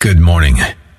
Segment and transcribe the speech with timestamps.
[0.00, 0.58] Good morning.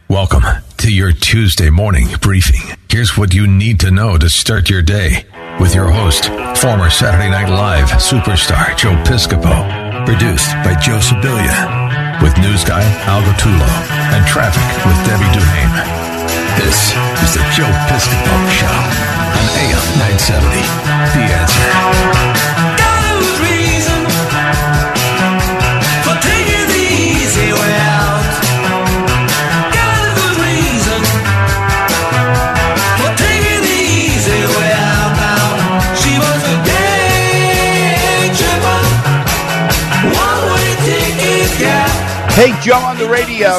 [0.09, 0.43] Welcome
[0.76, 2.76] to your Tuesday morning briefing.
[2.91, 5.23] Here's what you need to know to start your day
[5.58, 6.25] with your host,
[6.59, 9.55] former Saturday Night Live superstar Joe Piscopo.
[10.05, 12.20] Produced by Joe Sibilia.
[12.22, 13.72] With news guy Al Gattulo
[14.12, 15.80] and traffic with Debbie Duhane.
[16.59, 16.91] This
[17.23, 20.59] is the Joe Piscopo Show on AM 970.
[21.16, 22.09] The answer.
[42.40, 43.50] Hey, Joe on the radio.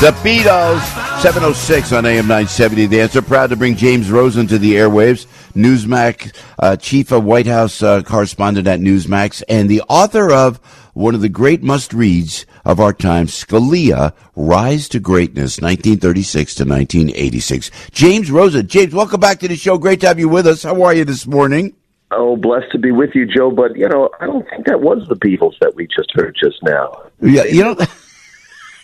[0.00, 0.82] The Beatles,
[1.22, 2.86] 706 on AM 970.
[2.86, 3.22] The answer.
[3.22, 8.02] Proud to bring James Rosen to the airwaves, Newsmax, uh, chief of White House uh,
[8.02, 10.56] correspondent at Newsmax, and the author of
[10.94, 16.64] one of the great must reads of our time, Scalia, Rise to Greatness, 1936 to
[16.64, 17.70] 1986.
[17.92, 18.66] James Rosen.
[18.66, 19.78] James, welcome back to the show.
[19.78, 20.64] Great to have you with us.
[20.64, 21.76] How are you this morning?
[22.14, 23.50] Oh, blessed to be with you, Joe.
[23.50, 26.62] But you know, I don't think that was the Beatles that we just heard just
[26.62, 27.04] now.
[27.20, 27.76] Yeah, you know.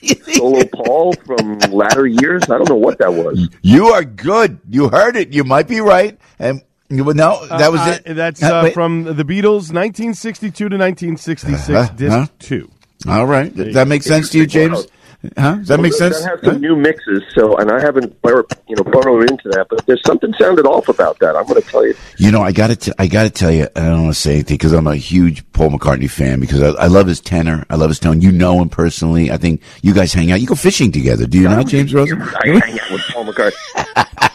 [0.03, 2.45] Solo Paul from latter years.
[2.45, 3.49] I don't know what that was.
[3.63, 4.61] You are good.
[4.69, 5.33] You heard it.
[5.33, 6.17] You might be right.
[6.39, 8.15] And you would know that was Uh, it.
[8.15, 12.27] That's Uh, uh, from the Beatles, 1962 to 1966, Uh-huh, disc huh?
[12.39, 12.71] two.
[13.09, 13.53] All right.
[13.57, 14.87] That make sense to you, James?
[15.37, 15.57] Huh?
[15.57, 16.23] Does that make Well, sense?
[16.23, 17.25] That has some new mixes.
[17.35, 19.67] So, and I haven't, bur- you know, burrowed into that.
[19.69, 21.35] But there's something sounded off about that.
[21.35, 21.95] I'm going to tell you.
[22.19, 22.95] You know, I got to.
[23.01, 23.67] I got to tell you.
[23.75, 26.85] I don't want to say anything because I'm a huge Paul McCartney fan because I,
[26.85, 27.67] I love his tenor.
[27.69, 28.21] I love his tone.
[28.21, 29.33] You know him personally.
[29.33, 30.41] I think you guys hang out.
[30.41, 31.27] You go fishing together.
[31.27, 32.23] Do you not, James Rosen?
[32.23, 34.31] I hang out with Paul McCartney.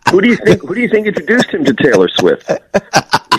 [0.12, 0.62] who do you think?
[0.62, 2.48] Who do you think introduced him to Taylor Swift?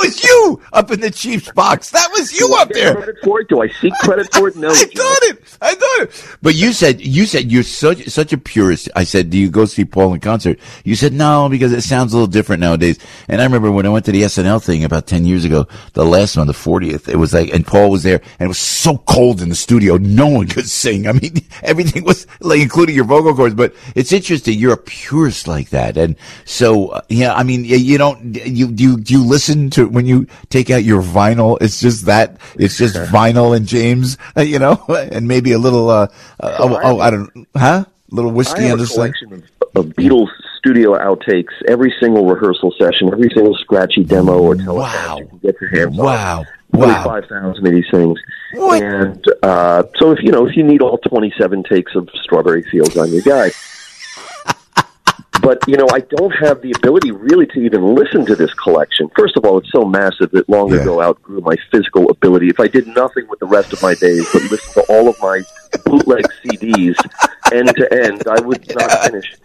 [0.00, 1.90] Was you up in the Chiefs box.
[1.90, 2.94] That was you up there.
[2.94, 3.48] Credit for it?
[3.48, 4.56] Do I seek credit for it?
[4.60, 4.68] No.
[4.70, 5.02] I Joe.
[5.02, 5.58] thought it.
[5.62, 6.36] I thought it.
[6.42, 8.88] But you said you said you're such such a purist.
[8.96, 12.12] I said, "Do you go see Paul in concert?" You said no because it sounds
[12.12, 12.98] a little different nowadays.
[13.28, 16.04] And I remember when I went to the SNL thing about ten years ago, the
[16.04, 17.08] last one, the fortieth.
[17.08, 19.96] It was like, and Paul was there, and it was so cold in the studio,
[19.98, 21.06] no one could sing.
[21.06, 23.54] I mean, everything was like, including your vocal cords.
[23.54, 24.58] But it's interesting.
[24.58, 27.34] You're a purist like that, and so uh, yeah.
[27.34, 30.70] I mean, you- you don't you do you, do you listen to when you take
[30.70, 31.58] out your vinyl?
[31.60, 35.88] It's just that it's just vinyl and James, you know, and maybe a little.
[35.90, 36.08] Uh,
[36.40, 37.84] uh, oh, I oh, I don't, huh?
[38.10, 39.12] a little whiskey on a the side.
[39.76, 45.18] of, Beatles studio outtakes, every single rehearsal session, every single scratchy demo or telecast Wow.
[45.18, 46.04] you can get your hands on.
[46.04, 47.04] Wow, Probably wow.
[47.04, 48.18] five thousand of these things.
[48.54, 48.82] What?
[48.82, 52.96] And uh, so, if you know, if you need all twenty-seven takes of Strawberry Fields
[52.96, 53.50] on your guy.
[55.40, 59.08] But you know, I don't have the ability really to even listen to this collection.
[59.16, 60.82] First of all, it's so massive that long Yeah.
[60.82, 62.48] ago outgrew my physical ability.
[62.48, 65.16] If I did nothing with the rest of my days but listen to all of
[65.22, 65.42] my
[65.84, 66.96] bootleg CDs
[67.52, 69.36] end to end, I would not finish.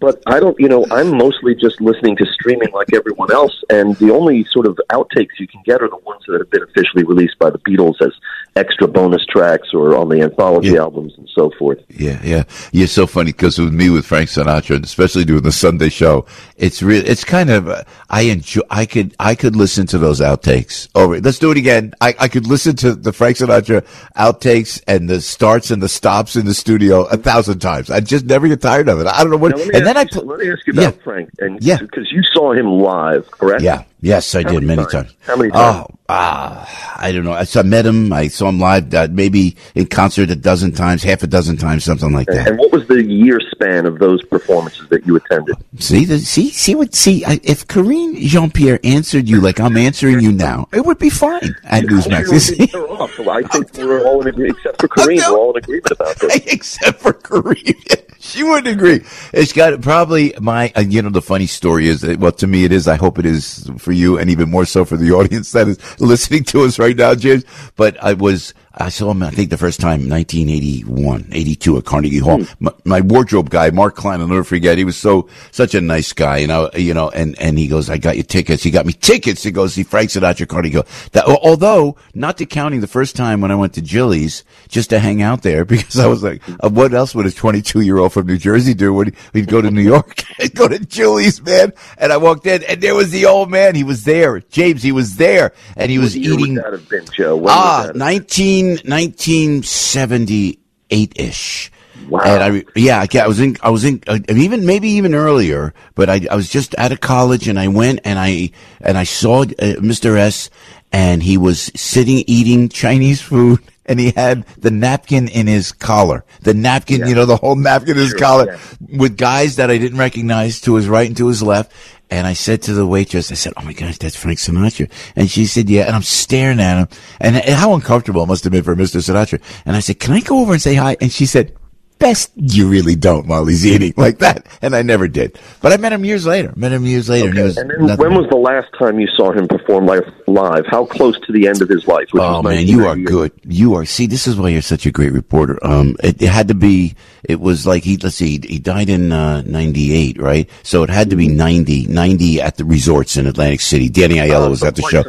[0.00, 3.94] But I don't, you know, I'm mostly just listening to streaming like everyone else, and
[3.96, 7.04] the only sort of outtakes you can get are the ones that have been officially
[7.04, 8.12] released by the Beatles as
[8.54, 10.80] extra bonus tracks or on the anthology Yeah.
[10.82, 11.78] albums and so forth.
[11.88, 12.42] Yeah, yeah.
[12.70, 16.26] You're so funny because with me with Frank Sinatra, and especially doing the Sunday show,
[16.58, 17.02] it's real.
[17.06, 18.60] It's kind of uh, I enjoy.
[18.70, 20.88] I could I could listen to those outtakes.
[20.94, 21.20] Over.
[21.20, 21.94] Let's do it again.
[22.00, 23.84] I, I could listen to the Frank Sinatra
[24.16, 27.90] outtakes and the starts and the stops in the studio a thousand times.
[27.90, 29.06] I just never get tired of it.
[29.06, 29.56] I don't know what.
[29.56, 31.02] Now, and then ask I you, let me ask you about Yeah.
[31.02, 31.78] Frank, and Yeah.
[31.78, 33.62] because you saw him live, correct?
[33.62, 33.84] Yeah.
[34.02, 34.92] Yes, I How did many times?
[34.92, 35.16] times.
[35.20, 35.86] How many times?
[35.88, 37.32] Oh, ah, I don't know.
[37.32, 38.12] I saw met him.
[38.12, 41.84] I saw him live, uh, maybe in concert a dozen times, half a dozen times,
[41.84, 42.48] something like that.
[42.48, 45.54] And what was the year span of those performances that you attended?
[45.78, 46.96] See, the, see, see what?
[46.96, 50.98] See, I, if Karine Jean Pierre answered you like I'm answering you now, it would
[50.98, 52.32] be fine at Newsmax.
[52.32, 52.66] You see?
[52.66, 53.16] They're off.
[53.20, 56.18] Well, I think we're all in agreement, except for Karine, we're all in agreement about
[56.18, 56.36] this.
[56.52, 57.74] Except for Karine,
[58.22, 59.04] she wouldn't agree.
[59.32, 60.72] It's got probably my.
[60.76, 62.86] Uh, you know, the funny story is that well, to me it is.
[62.86, 66.00] I hope it is for you, and even more so for the audience that is
[66.00, 67.44] listening to us right now, James.
[67.74, 72.18] But I was I saw him, I think, the first time, 1981, 82 at Carnegie
[72.18, 72.40] Hall.
[72.58, 74.78] My, my wardrobe guy, Mark Klein, I'll never forget.
[74.78, 77.90] He was so, such a nice guy, you know, you know, and, and he goes,
[77.90, 78.62] I got you tickets.
[78.62, 80.86] He got me tickets to go see Frank Sinatra at Carnegie Hall.
[81.12, 84.98] That, although, not to counting the first time when I went to Jilly's just to
[84.98, 88.12] hang out there because I was like, uh, what else would a 22 year old
[88.12, 90.20] from New Jersey do when he'd go to New York?
[90.38, 91.72] He'd go to Jilly's, man.
[91.98, 93.74] And I walked in and there was the old man.
[93.74, 94.40] He was there.
[94.40, 96.54] James, he was there and he was eating.
[96.54, 97.36] would that have been, Joe?
[97.36, 97.96] When Ah, was that?
[97.96, 101.70] 19, 1978 ish.
[102.08, 102.22] Wow.
[102.24, 106.10] And I, yeah, I was in, I was in, uh, even maybe even earlier, but
[106.10, 108.50] I, I was just out of college and I went and I,
[108.80, 110.16] and I saw uh, Mr.
[110.16, 110.50] S
[110.92, 116.24] and he was sitting eating Chinese food and he had the napkin in his collar.
[116.42, 118.98] The napkin, you know, the whole napkin in his collar yeah.
[118.98, 121.72] with guys that I didn't recognize to his right and to his left.
[122.10, 125.30] And I said to the waitress, I said, "Oh my gosh, that's Frank Sinatra." And
[125.30, 126.88] she said, "Yeah." And I'm staring at him,
[127.18, 129.00] and, and how uncomfortable it must have been for Mr.
[129.00, 129.40] Sinatra.
[129.64, 131.56] And I said, "Can I go over and say hi?" And she said,
[132.02, 135.38] "Best you really don't while he's eating like that." And I never did.
[135.60, 136.52] But I met him years later.
[136.56, 137.56] Met him years later, and was.
[137.56, 140.02] And then when was the last time you saw him perform live?
[140.26, 140.66] live?
[140.66, 142.08] How close to the end of his life?
[142.10, 143.06] Which Oh man, you are 1998.
[143.06, 143.32] good.
[143.44, 143.84] You are.
[143.84, 145.58] See, this is why you're such a great reporter.
[145.64, 146.94] Um, it, it had to be.
[147.24, 147.96] It was like he.
[147.96, 148.40] Let's see.
[148.42, 150.48] He died in uh, '98, right?
[150.62, 153.88] So it had to be 90, 90 at the resorts in Atlantic City.
[153.88, 155.04] Danny Aiello was at the show.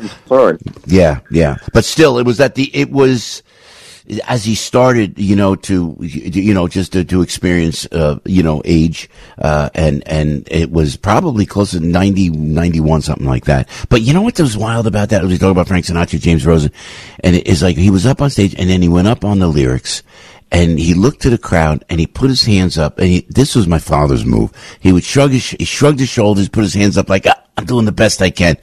[0.85, 1.57] Yeah, yeah.
[1.73, 2.69] But still, it was at the.
[2.75, 3.41] It was
[4.27, 8.61] as he started, you know, to you know, just to, to experience, uh, you know,
[8.65, 13.69] age, uh, and and it was probably close to 90, 91, something like that.
[13.89, 15.23] But you know what was wild about that?
[15.23, 16.71] We talk about Frank Sinatra, James Rosen,
[17.23, 19.39] and it is like he was up on stage, and then he went up on
[19.39, 20.03] the lyrics.
[20.51, 22.99] And he looked to the crowd and he put his hands up.
[22.99, 24.51] And he, this was my father's move.
[24.79, 27.65] He would shrug his, he shrugged his shoulders, put his hands up like, "Ah, I'm
[27.65, 28.57] doing the best I can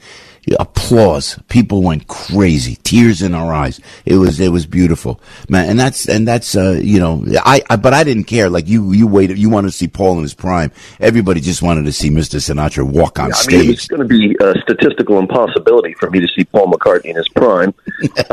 [0.59, 1.39] applause.
[1.49, 3.79] People went crazy, tears in our eyes.
[4.05, 5.69] It was it was beautiful, man.
[5.69, 8.49] And that's and that's uh, you know I, I but I didn't care.
[8.49, 9.37] Like you you waited.
[9.37, 10.71] You wanted to see Paul in his prime.
[10.99, 12.37] Everybody just wanted to see Mr.
[12.39, 16.19] Sinatra walk on I mean, it was going to be a statistical impossibility for me
[16.19, 17.73] to see Paul McCartney in his prime.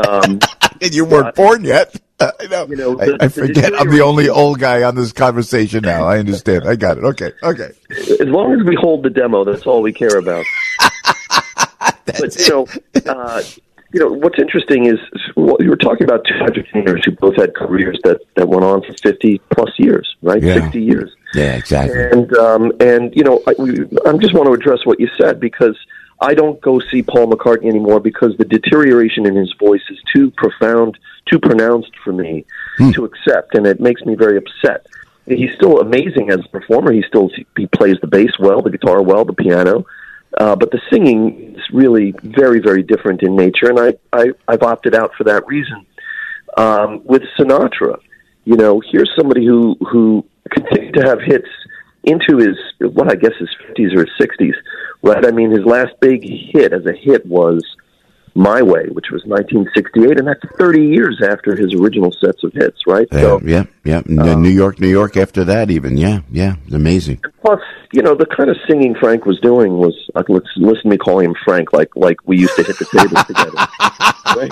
[0.07, 0.39] Um,
[0.81, 1.95] and you weren't born yet.
[2.19, 2.65] I know.
[2.65, 3.73] You know, the- I the forget.
[3.79, 6.05] I'm the only old guy on this conversation now.
[6.05, 6.67] I understand.
[6.67, 7.03] I got it.
[7.03, 7.31] Okay.
[7.43, 7.69] Okay.
[7.89, 10.45] as long as we hold the demo, that's all we care about.
[12.19, 12.67] But know,
[13.11, 13.41] uh,
[13.93, 14.99] you know what's interesting is
[15.35, 18.81] what you were talking about two entertainers who both had careers that that went on
[18.83, 20.41] for fifty plus years, right?
[20.41, 20.55] Yeah.
[20.55, 21.11] Sixty years.
[21.33, 21.55] Yeah.
[21.55, 22.01] Exactly.
[22.01, 25.39] And um, and you know, I, we, I just want to address what you said
[25.39, 25.77] because
[26.21, 30.31] I don't go see Paul McCartney anymore because the deterioration in his voice is too
[30.31, 32.45] profound, too pronounced for me
[32.93, 34.85] to accept, and it makes me very upset.
[35.25, 36.91] He's still amazing as a performer.
[36.91, 39.85] He still he plays the bass well, the guitar well, the piano.
[40.37, 44.63] Uh, but the singing is really very, very different in nature, and I, I, I've
[44.63, 45.85] opted out for that reason.
[46.57, 47.99] Um, with Sinatra,
[48.45, 51.47] you know, here's somebody who who continued to have hits
[52.03, 52.57] into his
[52.93, 54.55] what I guess his fifties or his sixties,
[55.01, 55.25] right?
[55.25, 57.63] I mean, his last big hit as a hit was
[58.39, 62.79] "My Way," which was 1968, and that's 30 years after his original sets of hits,
[62.87, 63.07] right?
[63.11, 63.37] Yeah.
[63.43, 63.63] Yeah.
[63.83, 64.01] Yeah.
[64.09, 64.79] N- New York.
[64.79, 65.17] New York.
[65.17, 65.97] After that, even.
[65.97, 66.21] Yeah.
[66.31, 66.55] Yeah.
[66.73, 67.21] Amazing.
[67.41, 67.59] Plus,
[67.93, 70.97] you know, the kind of singing Frank was doing was uh, let's listen to me
[70.97, 73.57] calling him Frank, like like we used to hit the table together.
[74.35, 74.51] Right?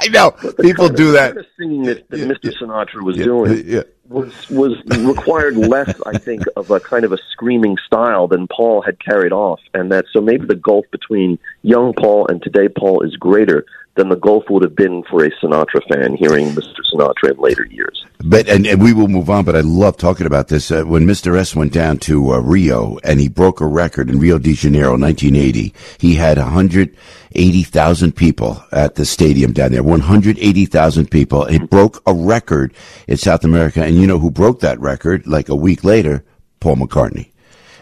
[0.00, 1.26] I know people kind of- do the that.
[1.34, 2.52] kind of singing that, that Mr.
[2.60, 3.82] Sinatra was Yeah, doing yeah.
[4.08, 8.82] Was was required less, I think, of a kind of a screaming style than Paul
[8.82, 13.02] had carried off, and that so maybe the gulf between young Paul and today Paul
[13.02, 13.66] is greater
[13.98, 16.78] than the gulf would have been for a Sinatra fan hearing Mr.
[16.90, 18.04] Sinatra in later years.
[18.24, 19.44] But and, and we will move on.
[19.44, 20.70] But I love talking about this.
[20.70, 21.36] Uh, when Mr.
[21.36, 24.96] S went down to uh, Rio and he broke a record in Rio de Janeiro,
[24.96, 29.82] 1980, he had 180,000 people at the stadium down there.
[29.82, 31.44] 180,000 people.
[31.44, 32.72] It broke a record
[33.08, 35.26] in South America, and you know who broke that record?
[35.26, 36.24] Like a week later,
[36.60, 37.30] Paul McCartney.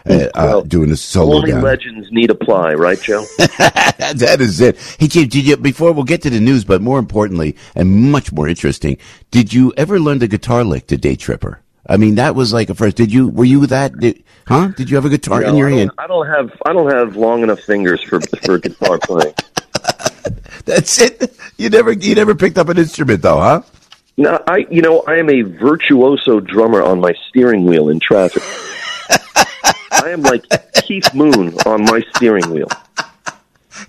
[0.09, 1.61] Uh, uh, Well, doing a solo Only down.
[1.63, 3.25] legends need apply, right, Joe?
[3.37, 4.77] that is it.
[4.99, 8.31] Hey, Jim, did you, before we'll get to the news, but more importantly and much
[8.31, 8.97] more interesting,
[9.31, 11.61] did you ever learn the guitar lick to Day Tripper?
[11.89, 12.97] I mean, that was like a first.
[12.97, 14.69] Did you, were you that, did, huh?
[14.75, 15.91] Did you have a guitar You in your I hand?
[15.97, 19.33] I don't have I don't have long enough fingers for for guitar playing.
[20.65, 21.33] That's it.
[21.57, 23.61] You never, you never picked up an instrument though, huh?
[24.17, 28.43] No, I you know I am a virtuoso drummer on my steering wheel in traffic.
[30.03, 30.43] I am like
[30.83, 32.67] Keith Moon on my steering wheel.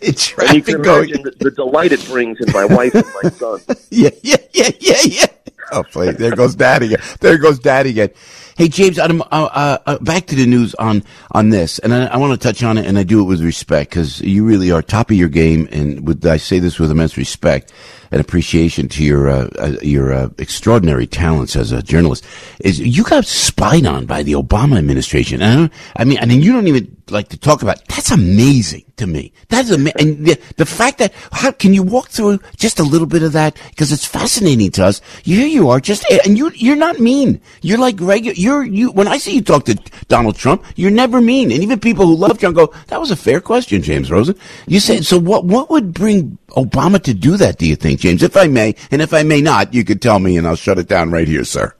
[0.02, 1.08] In And you can going.
[1.08, 3.60] imagine the, the delight it brings in my wife and my son.
[3.90, 5.26] Yeah, yeah, yeah, yeah, yeah.
[5.72, 6.16] Oh, please.
[6.16, 7.06] There goes Daddy again.
[7.20, 8.10] There goes Daddy again.
[8.56, 11.78] Hey, James, um, uh, uh, uh, back to the news on, on this.
[11.78, 14.20] And I, I want to touch on it, and I do it with respect because
[14.20, 15.68] you really are top of your game.
[15.70, 17.72] And with, I say this with immense respect.
[18.10, 22.24] An appreciation to your uh, uh, your uh, extraordinary talents as a journalist
[22.60, 25.42] is you got spied on by the Obama administration.
[25.42, 27.86] I, I mean, I mean, you don't even like to talk about.
[27.88, 29.32] That's amazing to me.
[29.48, 30.00] That's amazing.
[30.00, 33.32] And the, the fact that how can you walk through just a little bit of
[33.32, 35.00] that because it's fascinating to us.
[35.22, 37.40] Here you are, just and you you're not mean.
[37.62, 38.34] You're like regular.
[38.34, 38.90] You're you.
[38.90, 39.74] When I see you talk to
[40.08, 41.50] Donald Trump, you're never mean.
[41.52, 44.36] And even people who love Trump go, "That was a fair question, James Rosen."
[44.66, 45.18] You said so.
[45.18, 47.58] What what would bring Obama to do that?
[47.58, 48.22] Do you think, James?
[48.22, 50.78] If I may, and if I may not, you could tell me, and I'll shut
[50.78, 51.74] it down right here, sir.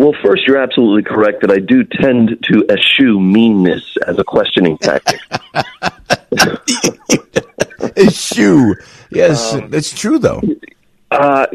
[0.00, 4.78] Well, first, you're absolutely correct that I do tend to eschew meanness as a questioning
[4.78, 5.20] tactic.
[7.98, 8.76] eschew.
[9.10, 10.40] Yes, um, it's true, though.
[11.10, 11.48] Uh,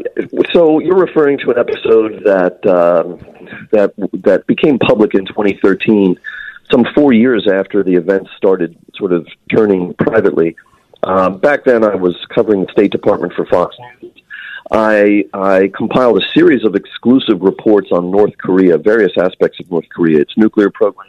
[0.52, 3.18] so you're referring to an episode that um,
[3.72, 6.16] that that became public in 2013,
[6.70, 10.54] some four years after the events started sort of turning privately.
[11.02, 14.15] Uh, back then, I was covering the State Department for Fox News.
[14.70, 19.88] I, I compiled a series of exclusive reports on North Korea, various aspects of North
[19.88, 21.08] Korea, its nuclear program,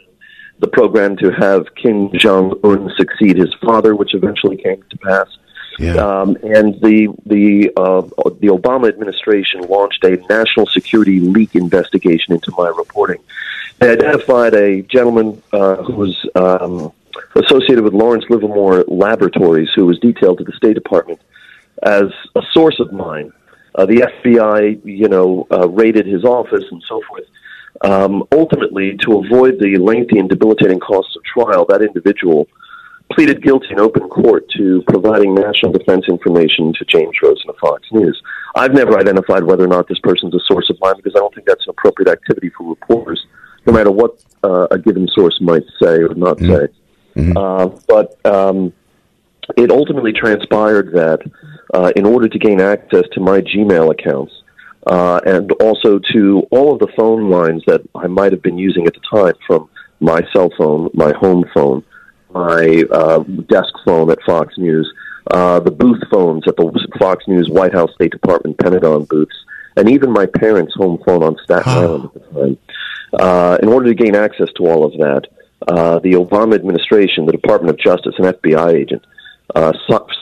[0.60, 5.26] the program to have Kim Jong Un succeed his father, which eventually came to pass.
[5.78, 5.94] Yeah.
[5.94, 8.02] Um, and the the uh,
[8.40, 13.22] the Obama administration launched a national security leak investigation into my reporting.
[13.78, 16.92] They identified a gentleman uh, who was um,
[17.36, 21.20] associated with Lawrence Livermore Laboratories, who was detailed to the State Department
[21.84, 23.32] as a source of mine.
[23.78, 27.22] Uh, the FBI, you know, uh, raided his office and so forth.
[27.82, 32.48] Um, ultimately, to avoid the lengthy and debilitating costs of trial, that individual
[33.12, 37.84] pleaded guilty in open court to providing national defense information to James Rosen of Fox
[37.92, 38.20] News.
[38.56, 41.32] I've never identified whether or not this person's a source of mine because I don't
[41.32, 43.24] think that's an appropriate activity for reporters,
[43.64, 46.52] no matter what uh, a given source might say or not mm-hmm.
[46.52, 47.22] say.
[47.22, 47.36] Mm-hmm.
[47.36, 48.72] Uh, but um,
[49.56, 51.20] it ultimately transpired that
[51.74, 54.32] uh, in order to gain access to my Gmail accounts,
[54.86, 58.86] uh, and also to all of the phone lines that I might have been using
[58.86, 59.68] at the time from
[60.00, 61.84] my cell phone, my home phone,
[62.30, 64.92] my uh, desk phone at Fox News,
[65.30, 69.36] uh, the booth phones at the Fox News, White House, State Department, Pentagon booths,
[69.76, 72.58] and even my parents' home phone on Staten Island at the time.
[73.12, 75.22] Uh, in order to gain access to all of that,
[75.66, 79.04] uh, the Obama administration, the Department of Justice, an FBI agent,
[79.54, 79.72] uh,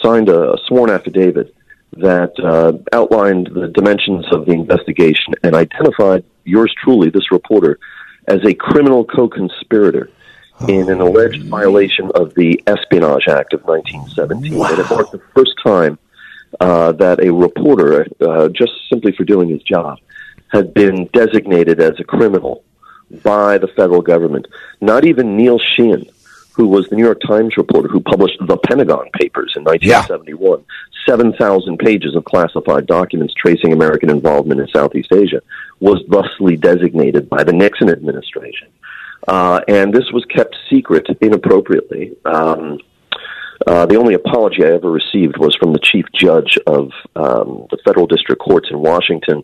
[0.03, 1.55] signed a, a, sworn affidavit
[1.93, 7.79] that uh, outlined the dimensions of the investigation and identified yours truly, this reporter,
[8.29, 10.11] as a criminal co-conspirator
[10.69, 14.55] in an alleged violation of the Espionage Act of 1917.
[14.55, 14.71] Wow.
[14.71, 15.99] And it marked the first time
[16.61, 19.99] uh, that a reporter, uh, just simply for doing his job,
[20.49, 22.65] had been designated as a criminal
[23.23, 24.47] by the federal government.
[24.81, 26.07] Not even Neil Sheehan,
[26.57, 30.65] who was the New York Times reporter who published the Pentagon Papers in 1971, yeah.
[31.07, 35.43] 7,000 pages of classified documents tracing American involvement in Southeast Asia,
[35.81, 38.69] was thusly designated by the Nixon administration
[39.29, 42.17] uh, and this was kept secret inappropriately.
[42.25, 42.79] Um,
[43.67, 47.79] uh, the only apology I ever received was from the chief judge of um, the
[47.85, 49.43] federal district courts in Washington,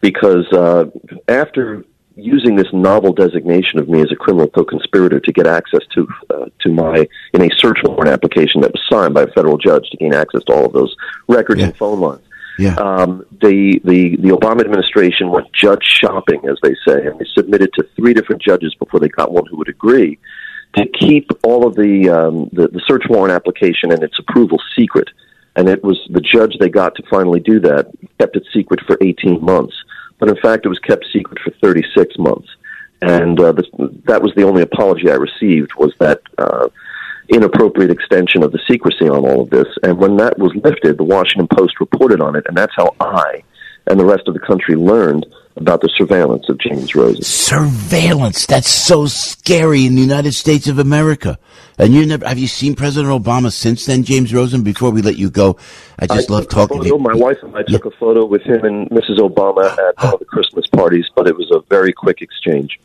[0.00, 0.86] because uh,
[1.28, 1.84] after
[2.22, 6.46] using this novel designation of me as a criminal co-conspirator to get access to uh,
[6.60, 9.96] to my in a search warrant application that was signed by a federal judge to
[9.96, 10.94] gain access to all of those
[11.28, 11.66] records yeah.
[11.66, 12.22] and phone lines.
[12.60, 12.74] Yeah.
[12.74, 17.72] Um, the, the, the Obama administration went judge shopping, as they say, and they submitted
[17.74, 20.18] to three different judges before they got one who would agree
[20.76, 25.08] to keep all of the, um, the, the search warrant application and its approval secret.
[25.56, 28.98] And it was the judge they got to finally do that kept it secret for
[29.00, 29.74] 18 months.
[30.20, 32.48] But in fact, it was kept secret for 36 months.
[33.02, 33.64] And uh, the,
[34.04, 36.68] that was the only apology I received was that uh,
[37.28, 39.66] inappropriate extension of the secrecy on all of this.
[39.82, 43.42] And when that was lifted, the Washington Post reported on it, and that's how I
[43.86, 47.22] and the rest of the country learned about the surveillance of James Rosen.
[47.22, 48.46] Surveillance?
[48.46, 51.38] That's so scary in the United States of America.
[51.78, 54.62] And you never have you seen President Obama since then, James Rosen?
[54.62, 55.56] Before we let you go,
[55.98, 56.98] I just I love talking photo, to you.
[56.98, 57.90] My wife and I took yeah.
[57.94, 59.18] a photo with him and Mrs.
[59.18, 62.78] Obama at one of the Christmas parties, but it was a very quick exchange.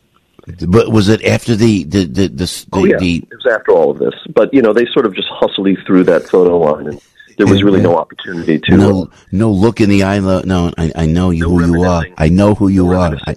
[0.66, 2.96] But was it after the the the, the, the oh, yeah.
[2.98, 4.14] The, it was after all of this.
[4.32, 7.00] But you know, they sort of just hustled you through that photo line, and
[7.36, 10.18] there was really no opportunity to no no look in the eye.
[10.20, 12.06] No, I I know you no who you are.
[12.16, 13.16] I know who you no are.
[13.26, 13.34] I,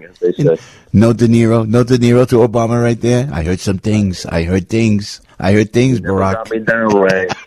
[0.94, 3.30] no De Niro, no De Niro to Obama right there.
[3.32, 4.26] I heard some things.
[4.26, 5.22] I heard things.
[5.40, 6.34] I heard things, you Barack.
[6.34, 7.28] Got me down, Ray.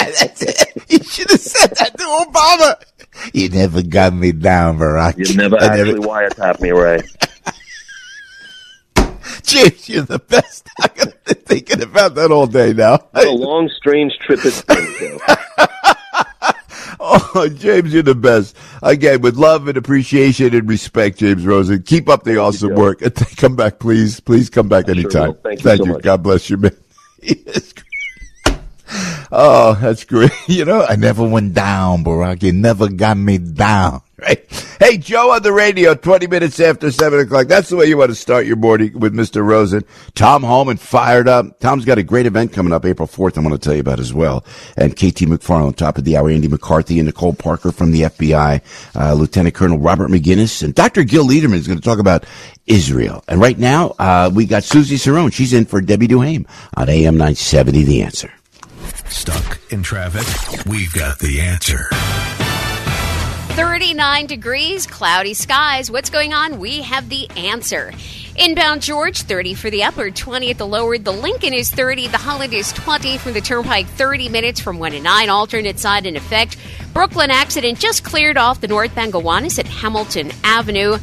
[0.00, 0.82] That's it.
[0.88, 2.76] You should have said that to Obama.
[3.34, 5.18] You never got me down, Barack.
[5.18, 6.06] You never I actually never...
[6.06, 7.00] wiretapped me, Ray.
[9.50, 10.68] James, you're the best.
[10.80, 12.98] I'm thinking about that all day now.
[13.10, 15.18] What a long, strange trip it's been.
[17.02, 18.54] Oh, James, you're the best.
[18.82, 21.82] Again, with love and appreciation and respect, James Rosen.
[21.82, 23.00] Keep up the awesome work.
[23.00, 24.20] And come back, please.
[24.20, 25.34] Please come back anytime.
[25.42, 25.92] Thank you Thank so you.
[25.94, 26.02] Much.
[26.02, 26.76] God bless you, man.
[29.32, 30.30] oh, that's great.
[30.46, 32.42] You know, I never went down, Barack.
[32.42, 34.02] You never got me down.
[34.20, 34.46] Right?
[34.80, 37.46] Hey, Joe on the radio, 20 minutes after 7 o'clock.
[37.46, 39.44] That's the way you want to start your morning with Mr.
[39.44, 39.84] Rosen.
[40.14, 41.58] Tom Homan fired up.
[41.60, 44.00] Tom's got a great event coming up April 4th I'm going to tell you about
[44.00, 44.44] as well.
[44.76, 48.62] And KT McFarland, top of the hour, Andy McCarthy and Nicole Parker from the FBI,
[48.94, 51.04] uh, Lieutenant Colonel Robert Maginnis, and Dr.
[51.04, 52.24] Gil Lederman is going to talk about
[52.66, 53.24] Israel.
[53.28, 55.32] And right now, uh, we got Susie Cerrone.
[55.32, 58.32] She's in for Debbie Duhame on AM 970, The Answer.
[59.08, 60.66] Stuck in traffic?
[60.66, 61.88] We've got the answer.
[63.60, 65.90] 39 degrees, cloudy skies.
[65.90, 66.60] What's going on?
[66.60, 67.92] We have the answer.
[68.34, 70.96] Inbound George, 30 for the upper, 20 at the lower.
[70.96, 72.08] The Lincoln is 30.
[72.08, 75.28] The Holland is 20 from the Turnpike, 30 minutes from 1 to 9.
[75.28, 76.56] Alternate side in effect.
[76.94, 80.96] Brooklyn accident just cleared off the northbound Gowanus at Hamilton Avenue.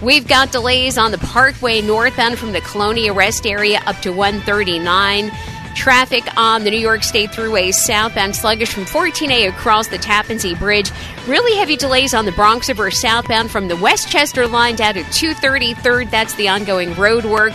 [0.00, 5.32] We've got delays on the Parkway northbound from the Colonia Rest area up to 139.
[5.74, 10.54] Traffic on the New York State Thruway southbound sluggish from 14A across the Tappan Zee
[10.54, 10.90] Bridge.
[11.26, 16.10] Really heavy delays on the Bronx River southbound from the Westchester line down to 233rd.
[16.10, 17.52] That's the ongoing road work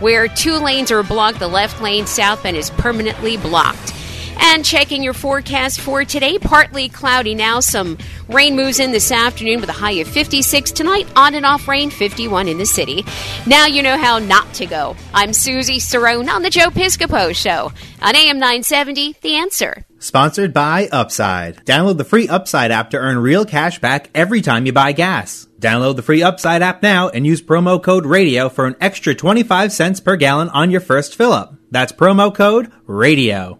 [0.00, 1.38] where two lanes are blocked.
[1.38, 3.94] The left lane southbound is permanently blocked.
[4.40, 7.60] And checking your forecast for today, partly cloudy now.
[7.60, 11.08] Some rain moves in this afternoon with a high of 56 tonight.
[11.16, 13.04] On and off rain, 51 in the city.
[13.46, 14.96] Now you know how not to go.
[15.12, 19.16] I'm Susie Cerrone on the Joe Piscopo Show on AM 970.
[19.20, 19.84] The answer.
[19.98, 21.64] Sponsored by Upside.
[21.64, 25.48] Download the free Upside app to earn real cash back every time you buy gas.
[25.58, 29.72] Download the free Upside app now and use promo code RADIO for an extra 25
[29.72, 31.54] cents per gallon on your first fill up.
[31.70, 33.58] That's promo code RADIO.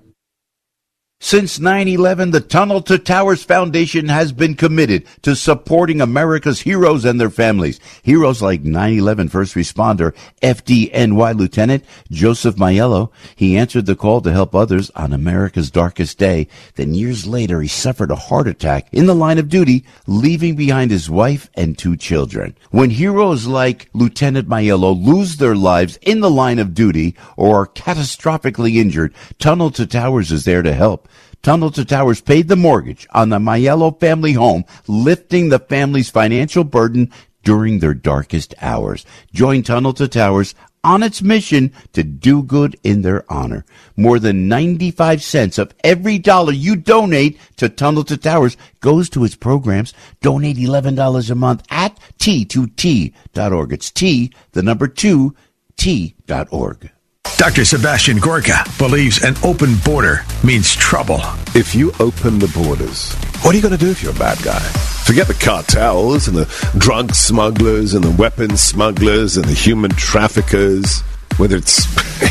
[1.21, 7.21] Since 9-11, the Tunnel to Towers Foundation has been committed to supporting America's heroes and
[7.21, 7.81] their families.
[8.03, 13.11] Heroes like 9-11 first responder FDNY Lieutenant Joseph Maiello.
[13.35, 16.47] He answered the call to help others on America's darkest day.
[16.77, 20.93] Then years later, he suffered a heart attack in the line of duty, leaving behind
[20.93, 22.57] his wife and two children.
[22.71, 27.67] When heroes like Lieutenant Maiello lose their lives in the line of duty or are
[27.67, 31.07] catastrophically injured, Tunnel to Towers is there to help.
[31.43, 36.65] Tunnel to Towers paid the mortgage on the Maiello family home, lifting the family's financial
[36.65, 37.11] burden
[37.43, 39.07] during their darkest hours.
[39.33, 43.65] Join Tunnel to Towers on its mission to do good in their honor.
[43.97, 49.25] More than 95 cents of every dollar you donate to Tunnel to Towers goes to
[49.25, 49.93] its programs.
[50.21, 53.73] Donate $11 a month at T2T.org.
[53.73, 55.35] It's T, the number two,
[55.77, 56.91] T.org.
[57.39, 57.65] Dr.
[57.65, 61.21] Sebastian Gorka believes an open border means trouble.
[61.55, 64.43] If you open the borders, what are you going to do if you're a bad
[64.43, 64.59] guy?
[65.07, 66.47] Forget the cartels and the
[66.79, 71.03] drug smugglers and the weapons smugglers and the human traffickers.
[71.37, 71.87] Whether it's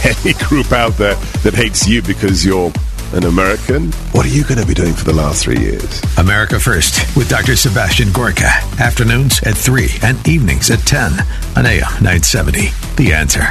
[0.26, 2.74] any group out there that hates you because you're
[3.14, 6.02] an American, what are you going to be doing for the last three years?
[6.18, 7.56] America First with Dr.
[7.56, 8.50] Sebastian Gorka.
[8.78, 11.14] Afternoons at 3 and evenings at 10
[11.56, 12.72] on AM 970.
[12.98, 13.50] The answer.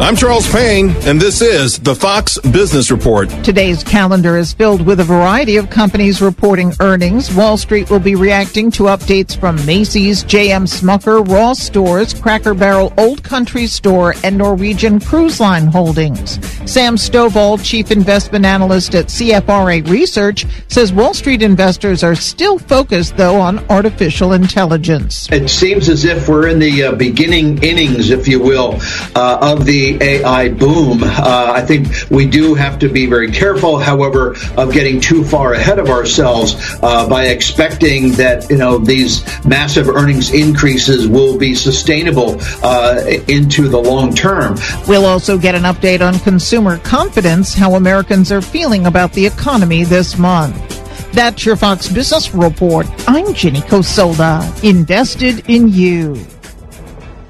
[0.00, 3.28] I'm Charles Payne, and this is the Fox Business Report.
[3.42, 7.34] Today's calendar is filled with a variety of companies reporting earnings.
[7.34, 10.66] Wall Street will be reacting to updates from Macy's, J.M.
[10.66, 16.38] Smucker, Ross Stores, Cracker Barrel, Old Country Store, and Norwegian Cruise Line Holdings.
[16.70, 23.16] Sam Stovall, chief investment analyst at CFRA Research, says Wall Street investors are still focused,
[23.16, 25.30] though, on artificial intelligence.
[25.32, 28.78] It seems as if we're in the uh, beginning innings, if you will,
[29.14, 31.02] uh, of the AI boom.
[31.02, 35.54] Uh, I think we do have to be very careful, however, of getting too far
[35.54, 41.54] ahead of ourselves uh, by expecting that you know these massive earnings increases will be
[41.54, 44.56] sustainable uh, into the long term.
[44.86, 49.84] We'll also get an update on consumer confidence, how Americans are feeling about the economy
[49.84, 50.56] this month.
[51.12, 52.86] That's your Fox Business Report.
[53.08, 56.14] I'm Jenny Cosola, invested in you.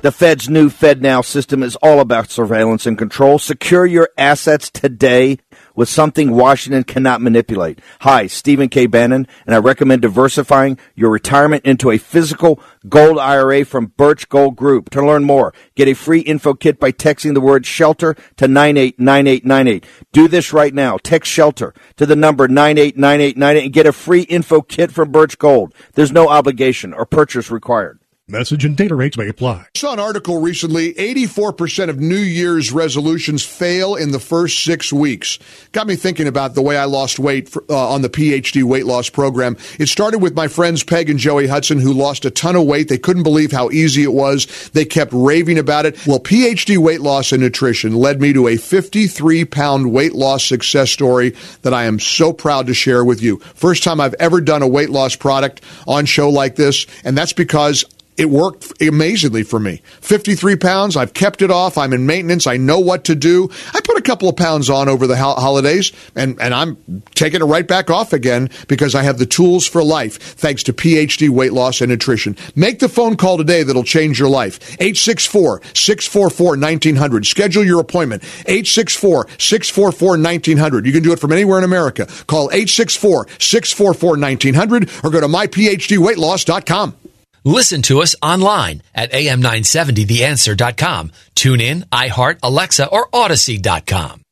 [0.00, 3.40] The Fed's new FedNow system is all about surveillance and control.
[3.40, 5.38] Secure your assets today
[5.74, 7.80] with something Washington cannot manipulate.
[8.02, 8.86] Hi, Stephen K.
[8.86, 14.54] Bannon, and I recommend diversifying your retirement into a physical gold IRA from Birch Gold
[14.54, 14.88] Group.
[14.90, 19.84] To learn more, get a free info kit by texting the word shelter to 989898.
[20.12, 20.98] Do this right now.
[20.98, 25.74] Text shelter to the number 989898 and get a free info kit from Birch Gold.
[25.94, 27.97] There's no obligation or purchase required.
[28.30, 29.54] Message and data rates may apply.
[29.54, 34.92] I saw an article recently 84% of New Year's resolutions fail in the first six
[34.92, 35.38] weeks.
[35.72, 38.84] Got me thinking about the way I lost weight for, uh, on the PhD weight
[38.84, 39.56] loss program.
[39.78, 42.88] It started with my friends Peg and Joey Hudson, who lost a ton of weight.
[42.88, 44.46] They couldn't believe how easy it was.
[44.74, 46.06] They kept raving about it.
[46.06, 50.90] Well, PhD weight loss and nutrition led me to a 53 pound weight loss success
[50.90, 53.38] story that I am so proud to share with you.
[53.54, 57.32] First time I've ever done a weight loss product on show like this, and that's
[57.32, 57.86] because
[58.18, 59.80] it worked amazingly for me.
[60.00, 60.96] 53 pounds.
[60.96, 61.78] I've kept it off.
[61.78, 62.48] I'm in maintenance.
[62.48, 63.48] I know what to do.
[63.72, 67.40] I put a couple of pounds on over the ho- holidays and, and I'm taking
[67.40, 71.28] it right back off again because I have the tools for life thanks to PhD
[71.30, 72.36] weight loss and nutrition.
[72.56, 74.58] Make the phone call today that'll change your life.
[74.80, 77.24] 864 644 1900.
[77.24, 78.24] Schedule your appointment.
[78.46, 80.86] 864 644 1900.
[80.86, 82.06] You can do it from anywhere in America.
[82.26, 86.96] Call 864 644 1900 or go to myphdweightloss.com.
[87.44, 91.12] Listen to us online at am970theanswer.com.
[91.34, 94.22] Tune in, iHeart, Alexa, or Audacy.com.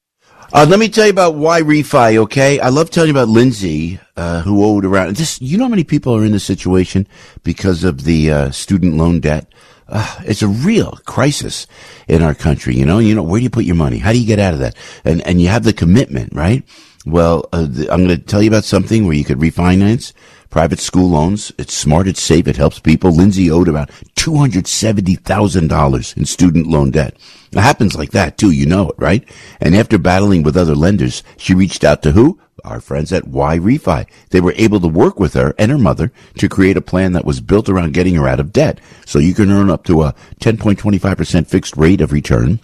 [0.53, 2.61] Uh, let me tell you about why refi, okay?
[2.61, 5.85] I love telling you about Lindsay, uh, who owed around Just, You know how many
[5.85, 7.07] people are in this situation
[7.42, 9.49] because of the uh, student loan debt?
[9.88, 11.66] Uh, it's a real crisis
[12.09, 12.75] in our country.
[12.75, 13.99] You know, you know where do you put your money?
[13.99, 14.77] How do you get out of that?
[15.05, 16.64] And and you have the commitment, right?
[17.07, 20.12] Well, uh, I'm going to tell you about something where you could refinance
[20.51, 21.53] private school loans.
[21.57, 23.12] It's smart, it's safe, it helps people.
[23.12, 27.16] Lindsay owed about $270,000 in student loan debt.
[27.53, 29.25] It happens like that too, you know it, right?
[29.61, 32.40] And after battling with other lenders, she reached out to who?
[32.64, 34.07] Our friends at Y Refi.
[34.31, 37.25] They were able to work with her and her mother to create a plan that
[37.25, 38.81] was built around getting her out of debt.
[39.05, 42.59] So you can earn up to a 10.25% fixed rate of return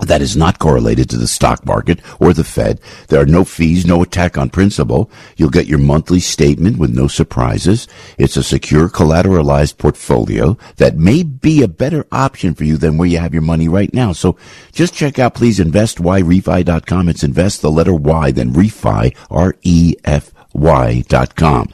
[0.00, 2.80] that is not correlated to the stock market or the Fed.
[3.08, 5.10] There are no fees, no attack on principal.
[5.36, 7.88] You'll get your monthly statement with no surprises.
[8.16, 13.08] It's a secure collateralized portfolio that may be a better option for you than where
[13.08, 14.12] you have your money right now.
[14.12, 14.36] So
[14.72, 17.08] just check out, please, investyrefy.com.
[17.08, 21.72] It's invest the letter Y, then refi, R-E-F-Y dot com.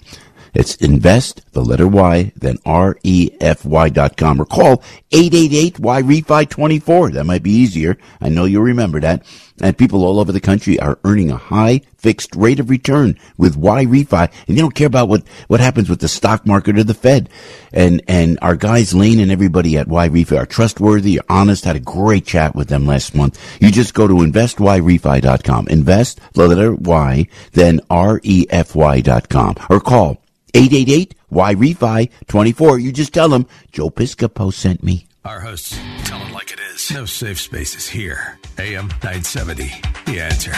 [0.54, 7.14] It's invest, the letter Y, then R-E-F-Y dot com or call 888-Y-REFI-24.
[7.14, 7.98] That might be easier.
[8.20, 9.24] I know you'll remember that.
[9.60, 13.56] And people all over the country are earning a high fixed rate of return with
[13.56, 16.84] Y Refi, and they don't care about what, what happens with the stock market or
[16.84, 17.28] the Fed.
[17.72, 21.80] And, and our guys, Lane and everybody at Y Refi are trustworthy, honest, had a
[21.80, 23.40] great chat with them last month.
[23.60, 25.68] You just go to investyrefy.com.
[25.68, 30.23] Invest, the letter Y, then R-E-F-Y dot com or call
[30.54, 32.82] 888-Y-REFI-24.
[32.82, 35.06] You just tell them Joe Piscopo sent me.
[35.24, 36.90] Our hosts tell them like it is.
[36.90, 38.38] No safe spaces here.
[38.58, 39.72] AM 970.
[40.06, 40.52] The answer.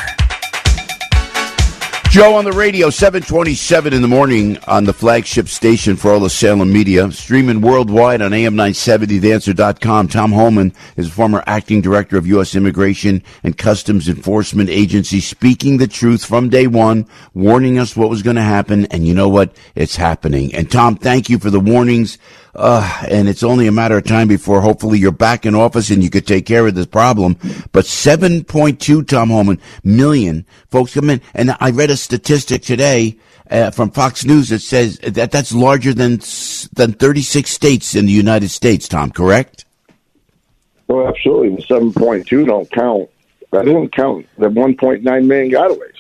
[2.17, 6.31] Joe on the radio, 727 in the morning on the flagship station for all the
[6.31, 10.09] Salem media, streaming worldwide on AM970theanswer.com.
[10.09, 12.55] Tom Homan is former acting director of U.S.
[12.55, 18.23] Immigration and Customs Enforcement Agency, speaking the truth from day one, warning us what was
[18.23, 18.87] going to happen.
[18.87, 19.55] And you know what?
[19.75, 20.55] It's happening.
[20.55, 22.17] And Tom, thank you for the warnings.
[22.57, 26.03] Uh, and it's only a matter of time before hopefully you're back in office and
[26.03, 27.37] you could take care of this problem.
[27.73, 31.21] But 7.2, Tom Homan, million folks come in.
[31.35, 33.19] And I read a statistic today
[33.51, 36.21] uh, from Fox News that says that that's larger than,
[36.73, 39.67] than 36 states in the United States, Tom, correct?
[40.89, 41.57] Well, absolutely.
[41.57, 43.11] The 7.2 don't count.
[43.53, 45.93] That doesn't count the 1.9 million gotaways.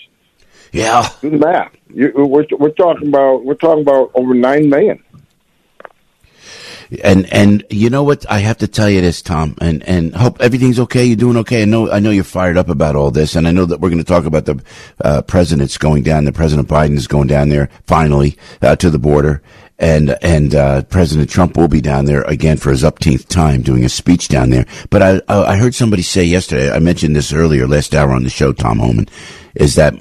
[0.73, 1.09] Yeah.
[1.21, 1.77] Do the math.
[1.88, 5.03] You, we're, we're talking about we're talking about over nine million.
[7.03, 8.25] And and you know what?
[8.31, 11.05] I have to tell you this, Tom, and and hope everything's okay.
[11.05, 11.62] You're doing okay.
[11.62, 13.90] I know I know you're fired up about all this, and I know that we're
[13.90, 14.62] going to talk about the
[15.03, 16.25] uh, president's going down.
[16.25, 19.42] The President Biden is going down there finally uh, to the border,
[19.79, 23.85] and and uh, President Trump will be down there again for his upteenth time doing
[23.85, 24.66] a speech down there.
[24.90, 26.70] But I I heard somebody say yesterday.
[26.70, 28.53] I mentioned this earlier last hour on the show.
[28.53, 29.09] Tom Homan
[29.55, 29.94] is that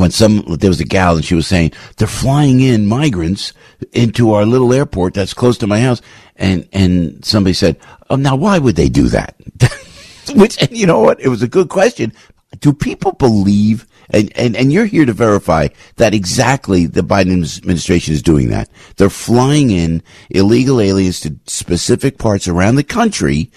[0.00, 3.52] when some there was a gal and she was saying they're flying in migrants
[3.92, 6.00] into our little airport that's close to my house.
[6.36, 7.78] And and somebody said
[8.10, 9.36] oh now why would they do that?
[10.34, 11.20] Which and you know what?
[11.20, 12.12] It was a good question.
[12.60, 18.14] Do people believe and, and, and you're here to verify that exactly the Biden administration
[18.14, 18.70] is doing that.
[18.96, 23.50] They're flying in illegal aliens to specific parts around the country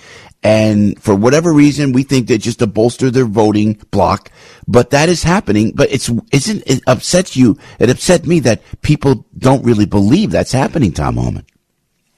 [0.43, 4.31] and for whatever reason, we think that just to bolster their voting block,
[4.67, 5.71] but that is happening.
[5.75, 7.57] But it's isn't it upsets you?
[7.79, 10.93] It upset me that people don't really believe that's happening.
[10.93, 11.45] Tom Homan.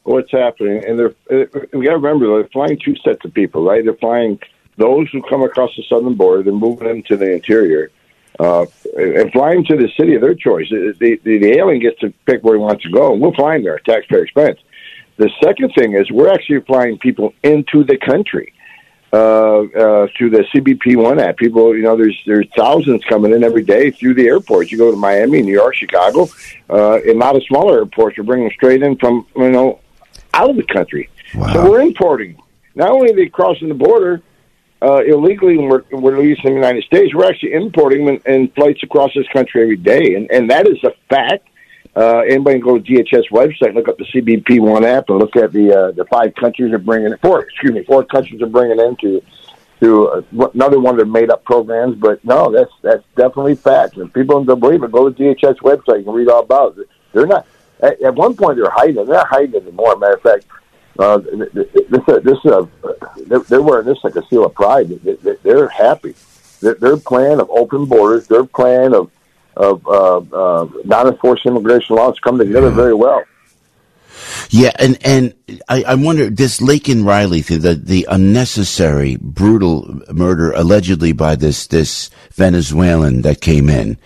[0.04, 0.84] What's happening?
[0.86, 1.16] And they're
[1.74, 3.84] we got to remember they're flying two sets of people, right?
[3.84, 4.40] They're flying
[4.78, 7.92] those who come across the southern border, they're moving them to the interior,
[8.40, 8.66] uh,
[8.98, 10.70] and flying to the city of their choice.
[10.70, 13.56] The, the, the alien gets to pick where he wants to go, and we'll fly
[13.56, 14.60] him there at taxpayer expense.
[15.18, 18.54] The second thing is we're actually flying people into the country
[19.14, 21.38] uh, uh, through the CBP One app.
[21.38, 24.72] People, you know, there's there's thousands coming in every day through the airports.
[24.72, 26.28] You go to Miami, New York, Chicago,
[26.70, 29.80] uh, and a lot of smaller airports are bringing them straight in from you know
[30.34, 31.10] out of the country.
[31.32, 32.42] So we're importing.
[32.76, 34.22] Not only are they crossing the border
[34.82, 38.34] uh, illegally when we're, we're releasing in the United States, we're actually importing them in,
[38.34, 41.48] in flights across this country every day, and and that is a fact.
[41.96, 45.36] Uh, anybody can go to DHS website, look up the CBP One app, and look
[45.36, 47.16] at the uh, the five countries they're bringing.
[47.18, 49.22] Four, excuse me, four countries are bringing into
[49.80, 50.22] to uh,
[50.56, 51.96] another one of their made up programs.
[51.96, 53.98] But no, that's that's definitely fact.
[53.98, 54.92] And people don't believe it.
[54.92, 56.88] Go to DHS website, can read all about it.
[57.12, 57.46] They're not.
[57.80, 58.96] At, at one point, they're hiding.
[58.96, 59.96] They're not hiding anymore.
[59.98, 60.46] Matter of fact,
[60.98, 62.66] uh, this this this uh,
[63.28, 64.90] they're, they're wearing this like a seal of pride.
[64.90, 66.16] They- they- They're happy.
[66.62, 69.12] Their plan of open borders, their plan of
[69.56, 73.24] of uh, uh, non-enforced immigration laws come together very well.
[74.50, 75.34] Yeah, and and
[75.68, 81.68] I, I wonder this Laken Riley thing, the the unnecessary, brutal murder allegedly by this
[81.68, 83.98] this Venezuelan that came in,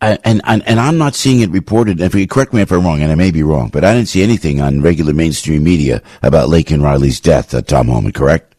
[0.00, 2.00] and and and I'm not seeing it reported.
[2.00, 4.08] If you correct me if I'm wrong, and I may be wrong, but I didn't
[4.08, 7.54] see anything on regular mainstream media about Laken Riley's death.
[7.54, 8.54] Uh, Tom Homan, correct?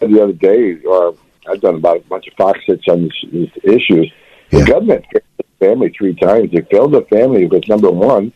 [0.00, 1.12] the other day, uh,
[1.48, 4.12] I've done about a bunch of Fox hits on these, these issues.
[4.50, 6.50] The government failed the family three times.
[6.52, 8.32] They failed the family because number one,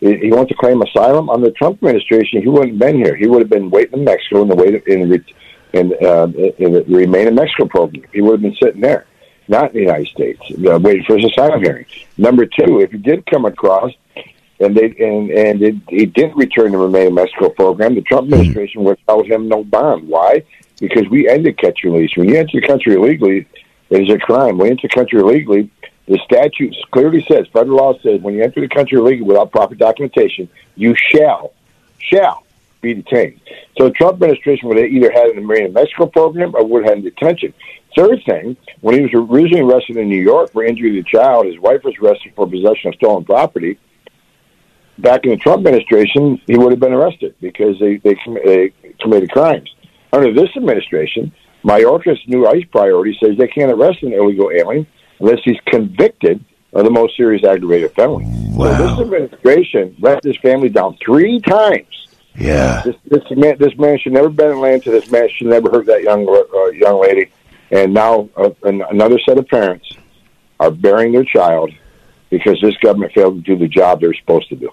[0.00, 2.42] he, he wants to claim asylum under the Trump administration.
[2.42, 3.16] He wouldn't have been here.
[3.16, 5.24] He would have been waiting in Mexico in the wait in the
[5.72, 6.26] in, uh,
[6.58, 8.04] in the Remain in Mexico program.
[8.12, 9.06] He would have been sitting there,
[9.48, 11.86] not in the United States, uh, waiting for his asylum hearing.
[12.18, 13.92] Number two, if he did come across
[14.58, 18.32] and they and and it, he didn't return the Remain in Mexico program, the Trump
[18.32, 20.08] administration would tell him no bond.
[20.08, 20.44] Why?
[20.80, 22.16] Because we ended catch and release.
[22.16, 23.46] When you enter the country illegally,
[23.90, 24.58] it is a crime.
[24.58, 25.70] When you enter the country illegally,
[26.08, 29.74] the statute clearly says, federal law says, when you enter the country illegally without proper
[29.74, 31.52] documentation, you shall,
[31.98, 32.44] shall
[32.80, 33.40] be detained.
[33.78, 36.84] So the Trump administration would have either had a Remain in Mexico program or would
[36.84, 37.52] have had detention.
[37.94, 41.46] Third thing, when he was originally arrested in New York for injury to the child,
[41.46, 43.78] his wife was arrested for possession of stolen property.
[44.98, 49.30] Back in the Trump administration, he would have been arrested because they, they, they committed
[49.30, 49.74] crimes.
[50.12, 51.32] Under this administration,
[51.64, 54.86] Mayorkas' new ICE priority says they can't arrest an illegal alien
[55.20, 58.26] unless he's convicted of the most serious aggravated felony.
[58.56, 62.08] So this administration let this family down three times.
[62.36, 62.82] Yeah.
[62.84, 64.90] This, this man, this man should never been in Atlanta.
[64.90, 67.30] This man should never hurt that young uh, young lady.
[67.70, 69.90] And now uh, an, another set of parents
[70.58, 71.72] are burying their child
[72.30, 74.70] because this government failed to do the job they're supposed to do.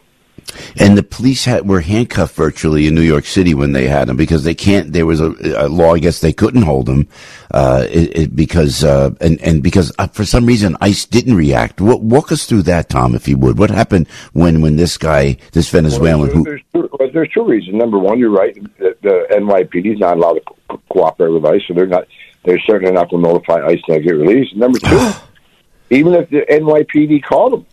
[0.80, 4.18] And the police had, were handcuffed virtually in New York City when they had him
[4.18, 4.94] because they can't.
[4.94, 7.08] There was a, a law, I guess they couldn't hold him
[7.52, 11.82] uh, it, it, because uh, and and because uh, for some reason ICE didn't react.
[11.82, 13.58] Wa- walk us through that, Tom, if you would.
[13.58, 17.46] What happened when when this guy, this Venezuelan, Well, who there's, two, well, there's two
[17.46, 17.76] reasons.
[17.76, 18.56] Number one, you're right.
[18.78, 22.08] The, the NYPD is not allowed to co- cooperate with ICE, so they're not.
[22.44, 24.56] They're certainly not going to notify ICE to get released.
[24.56, 25.12] Number two,
[25.90, 27.66] even if the NYPD called them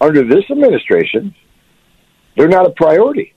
[0.00, 1.34] under this administration,
[2.36, 3.34] they're not a priority.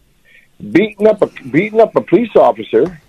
[0.71, 3.01] Beating up a beating up a police officer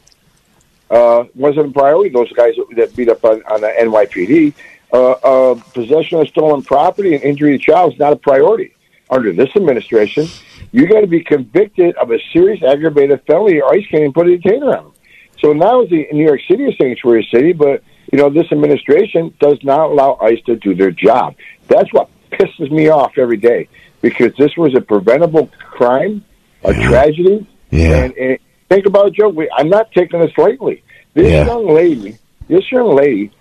[0.90, 2.10] uh, wasn't a priority.
[2.10, 4.54] Those guys that beat up on, on the NYPD,
[4.92, 8.74] uh, uh, possession of stolen property and injury to child is not a priority
[9.10, 10.26] under this administration.
[10.72, 14.26] You got to be convicted of a serious aggravated felony, or ICE can't even put
[14.26, 14.92] a detainer on them.
[15.40, 19.58] So now the New York City a sanctuary city, but you know this administration does
[19.62, 21.36] not allow ICE to do their job.
[21.68, 23.68] That's what pisses me off every day
[24.08, 26.24] because this was a preventable crime,
[26.62, 27.46] a tragedy.
[27.70, 28.04] Yeah.
[28.04, 28.38] And, and
[28.68, 29.28] think about it, Joe.
[29.28, 30.82] We, I'm not taking this lightly.
[31.14, 31.46] This Yeah.
[31.46, 33.32] young lady, this young lady,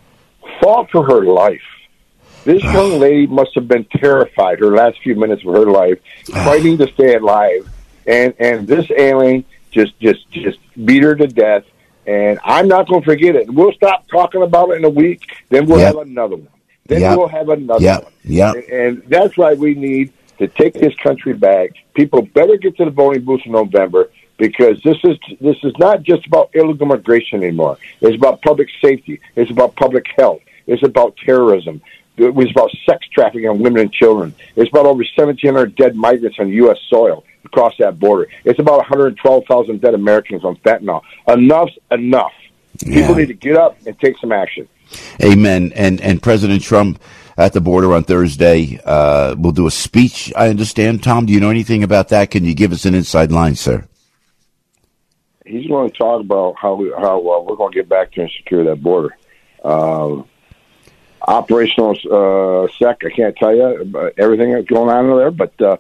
[0.60, 1.62] fought for her life.
[2.46, 2.74] This ah.
[2.74, 6.00] young lady must have been terrified her last few minutes of her life,
[6.34, 6.46] ah.
[6.46, 7.68] fighting to stay alive,
[8.08, 11.64] and and this alien just just just beat her to death.
[12.08, 13.52] And I'm not going to forget it.
[13.52, 15.96] We'll stop talking about it in a week, then we'll Yep.
[15.96, 16.48] have another one.
[16.88, 17.18] Then Yep.
[17.18, 18.04] we'll have another Yep.
[18.04, 18.14] one.
[18.26, 18.56] Yep.
[18.56, 21.72] And, and that's why we need to take this country back.
[21.94, 26.04] People better get to the voting booths in November because this is this is not
[26.04, 27.78] just about illegal immigration anymore.
[28.02, 29.20] It's about public safety.
[29.36, 30.42] It's about public health.
[30.68, 31.82] It's about terrorism.
[32.18, 34.34] It was about sex trafficking of women and children.
[34.56, 36.78] It's about over 1,700 dead migrants on U.S.
[36.90, 38.30] soil across that border.
[38.46, 41.02] It's about 112,000 dead Americans on fentanyl.
[41.28, 42.32] Enough's enough.
[42.80, 44.68] People need to get up and take some action.
[45.24, 45.72] Amen.
[45.76, 47.02] And and President Trump
[47.38, 50.32] at the border on Thursday uh, will do a speech.
[50.36, 51.04] I understand.
[51.04, 52.32] Tom, do you know anything about that?
[52.32, 53.88] Can you give us an inside line, sir?
[55.46, 58.22] he's going to talk about how we, how uh, we're going to get back to
[58.22, 59.16] and secure that border.
[59.64, 60.28] Um,
[61.22, 65.78] operational uh, sec, I can't tell you everything that's going on over there, but uh,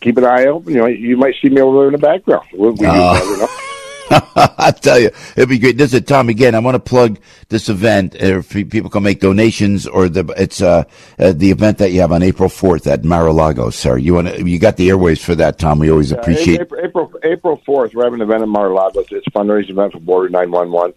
[0.00, 0.72] keep an eye open.
[0.72, 2.46] You know, you might see me over there in the background.
[2.52, 3.48] We, we know.
[4.58, 5.76] I tell you, it'd be great.
[5.76, 6.56] This is Tom again.
[6.56, 8.16] I want to plug this event.
[8.16, 10.84] If people can make donations, or the it's uh,
[11.18, 13.98] uh, the event that you have on April fourth at Mar-a-Lago, sir.
[13.98, 15.78] You want to, you got the airways for that, Tom.
[15.78, 16.60] We always appreciate.
[16.60, 17.94] April, April April fourth.
[17.94, 19.00] We're having an event in Mar-a-Lago.
[19.08, 20.92] It's a fundraising event for Border nine one one.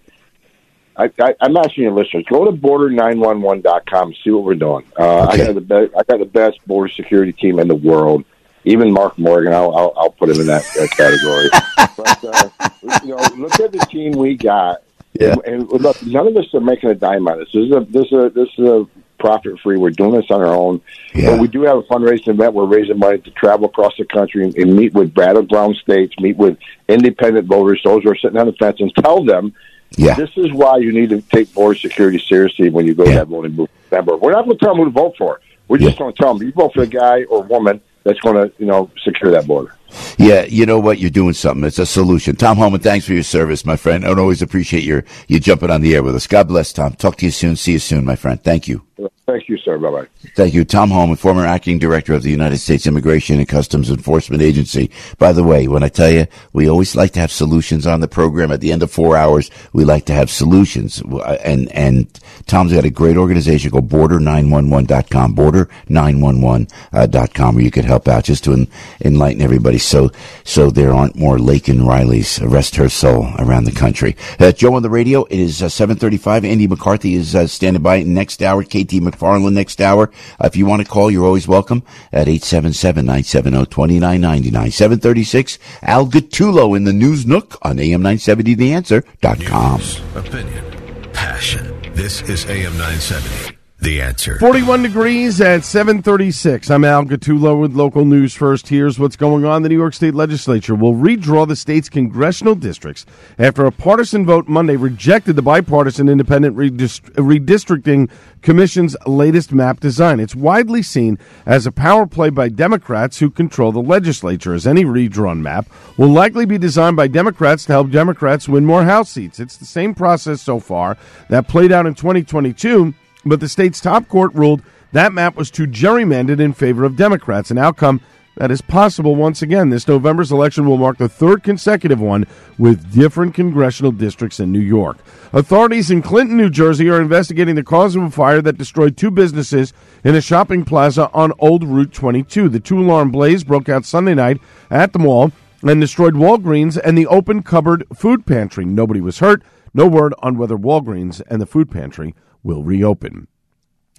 [0.95, 4.85] I, I, I'm asking your listeners go to border911.com and see what we're doing.
[4.97, 5.91] Uh, I got the best.
[5.97, 8.25] I got the best border security team in the world.
[8.65, 11.49] Even Mark Morgan, I'll I'll, I'll put him in that, that category.
[11.97, 14.81] but uh, you know, look at the team we got.
[15.19, 15.35] Yeah.
[15.45, 17.49] And, and look, none of us are making a dime on this.
[17.53, 18.87] This is a this is a this is a
[19.19, 19.77] profit free.
[19.77, 20.81] We're doing this on our own.
[21.13, 22.53] But we do have a fundraising event.
[22.53, 26.35] We're raising money to travel across the country and, and meet with battleground states, meet
[26.35, 26.57] with
[26.89, 29.53] independent voters, those who are sitting on the fence, and tell them
[29.91, 30.15] Yeah.
[30.15, 33.27] this is why you need to take border security seriously when you go to that
[33.27, 33.69] voting booth.
[33.69, 34.17] in November.
[34.17, 35.39] We're not going to tell them who to vote for.
[35.69, 38.35] We're just going to tell them you vote for the guy or woman that's going
[38.35, 39.75] to, you know, secure that border.
[40.17, 40.99] Yeah, you know what?
[40.99, 41.65] You're doing something.
[41.65, 42.35] It's a solution.
[42.35, 44.05] Tom Homan, thanks for your service, my friend.
[44.05, 46.27] I always appreciate your you jumping on the air with us.
[46.27, 46.93] God bless, Tom.
[46.93, 47.55] Talk to you soon.
[47.55, 48.41] See you soon, my friend.
[48.43, 48.83] Thank you.
[49.25, 49.77] Thank you, sir.
[49.77, 50.07] Bye bye.
[50.35, 50.65] Thank you.
[50.65, 54.91] Tom Homan, former acting director of the United States Immigration and Customs Enforcement Agency.
[55.17, 58.07] By the way, when I tell you, we always like to have solutions on the
[58.07, 58.51] program.
[58.51, 61.01] At the end of four hours, we like to have solutions.
[61.43, 62.07] And, and
[62.47, 68.43] Tom's got a great organization called border911.com, border911.com, uh, where you could help out just
[68.43, 68.67] to
[69.01, 70.11] enlighten everybody so,
[70.43, 74.15] so there aren't more Laken Rileys, rest her soul, around the country.
[74.39, 76.45] Uh, Joe on the radio, it is uh, 735.
[76.45, 78.63] Andy McCarthy is uh, standing by next hour.
[78.63, 80.11] KT McFarland next hour.
[80.39, 84.71] Uh, if you want to call, you're always welcome at 877-970-2999.
[84.71, 89.81] 736, Al Gattulo in the News Nook on AM970theanswer.com.
[90.15, 90.65] Opinion,
[91.13, 91.81] passion.
[91.93, 93.62] This is AM 970.
[93.83, 94.39] The answer.
[94.39, 96.71] 41 degrees at 736.
[96.71, 98.69] I'm Al Gattulo with local news first.
[98.69, 99.61] Here's what's going on.
[99.61, 103.05] The New York State Legislature will redraw the state's congressional districts
[103.37, 108.09] after a partisan vote Monday rejected the bipartisan independent redist- redistricting
[108.41, 110.21] commission's latest map design.
[110.21, 114.85] It's widely seen as a power play by Democrats who control the legislature, as any
[114.85, 115.67] redrawn map
[115.97, 119.41] will likely be designed by Democrats to help Democrats win more House seats.
[119.41, 122.93] It's the same process so far that played out in 2022
[123.25, 124.61] but the state's top court ruled
[124.93, 127.99] that map was too gerrymandered in favor of Democrats, an outcome
[128.35, 129.69] that is possible once again.
[129.69, 132.25] This November's election will mark the third consecutive one
[132.57, 134.97] with different congressional districts in New York.
[135.33, 139.11] Authorities in Clinton, New Jersey are investigating the cause of a fire that destroyed two
[139.11, 142.49] businesses in a shopping plaza on Old Route 22.
[142.49, 145.31] The two alarm blaze broke out Sunday night at the mall
[145.63, 148.65] and destroyed Walgreens and the open cupboard food pantry.
[148.65, 149.43] Nobody was hurt.
[149.73, 153.27] No word on whether Walgreens and the food pantry will reopen.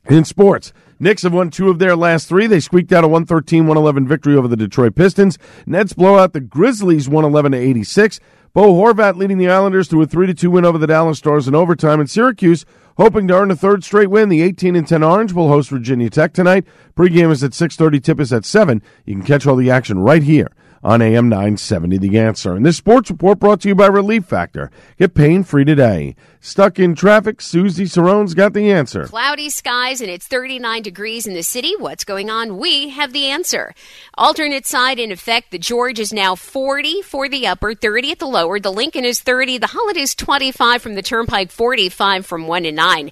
[0.09, 2.47] In sports, Knicks have won two of their last three.
[2.47, 5.39] They squeaked out a 113 111 victory over the Detroit Pistons.
[5.67, 8.21] Nets blow out the Grizzlies 111-86.
[8.53, 11.55] Bo Horvat leading the Islanders to a 3 2 win over the Dallas Stars in
[11.55, 12.01] overtime.
[12.01, 12.65] And Syracuse
[12.97, 14.29] hoping to earn a third straight win.
[14.29, 16.65] The 18 and 10 Orange will host Virginia Tech tonight.
[16.97, 18.01] Pregame is at 6:30.
[18.01, 18.81] Tip is at 7.
[19.05, 20.53] You can catch all the action right here
[20.85, 22.55] on AM 970 The Answer.
[22.55, 24.71] And this sports report brought to you by Relief Factor.
[24.99, 26.15] Get pain free today.
[26.47, 29.05] Stuck in traffic, Susie Cerrone's got the answer.
[29.05, 31.75] Cloudy skies and it's 39 degrees in the city.
[31.79, 32.59] What's going on?
[32.59, 33.75] We have the answer.
[34.19, 35.53] Alternate side in effect.
[35.53, 38.61] The George is now 40 for the upper, 30 at the lower.
[38.61, 39.57] The Lincoln is 30.
[39.57, 43.11] The is 25 from the Turnpike, 45 from 1 to 9.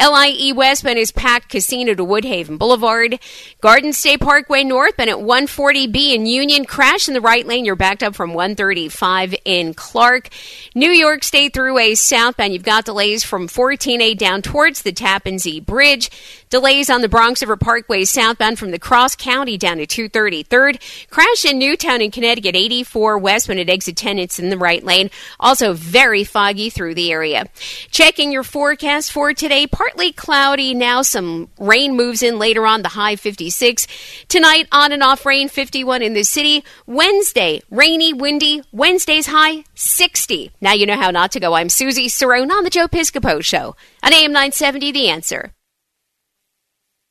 [0.00, 3.20] LIE westbound is packed Kissena to Woodhaven Boulevard.
[3.60, 6.64] Garden State Parkway North northbound at 140B in Union.
[6.64, 7.66] Crash in the right lane.
[7.66, 10.30] You're backed up from 135 in Clark.
[10.74, 12.54] New York State Thruway southbound.
[12.54, 16.10] You've got delays from 14A down towards the Tappan Zee Bridge.
[16.50, 21.08] Delays on the Bronx River Parkway southbound from the Cross County down to 233rd.
[21.10, 24.18] Crash in Newtown in Connecticut, 84 westbound at exit 10.
[24.18, 25.10] It's in the right lane.
[25.40, 27.46] Also very foggy through the area.
[27.90, 30.72] Checking your forecast for today, partly cloudy.
[30.72, 33.88] Now some rain moves in later on, the high 56.
[34.28, 36.64] Tonight, on and off rain, 51 in the city.
[36.86, 38.62] Wednesday, rainy, windy.
[38.72, 40.52] Wednesday's high, 60.
[40.60, 41.54] Now you know how not to go.
[41.54, 45.54] I'm Susie Cerrone on the Joe Piscopo Show on AM 970 The Answer.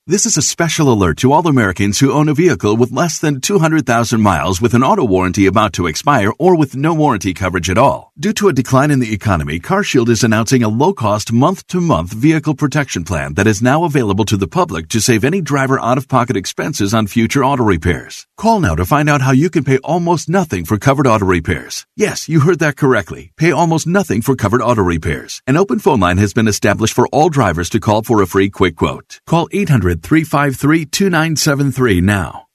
[0.05, 3.41] This is a special alert to all Americans who own a vehicle with less than
[3.41, 7.79] 200,000 miles with an auto warranty about to expire or with no warranty coverage at
[7.79, 8.08] all.
[8.21, 13.06] Due to a decline in the economy, CarShield is announcing a low-cost month-to-month vehicle protection
[13.06, 17.08] plan that is now available to the public to save any driver out-of-pocket expenses on
[17.08, 18.27] future auto repairs.
[18.35, 21.87] Call now to find out how you can pay almost nothing for covered auto repairs.
[21.96, 23.31] Yes, you heard that correctly.
[23.37, 25.41] Pay almost nothing for covered auto repairs.
[25.48, 28.50] An open phone line has been established for all drivers to call for a free
[28.50, 29.21] quick quote.
[29.27, 32.48] Call 800 353 2973 now.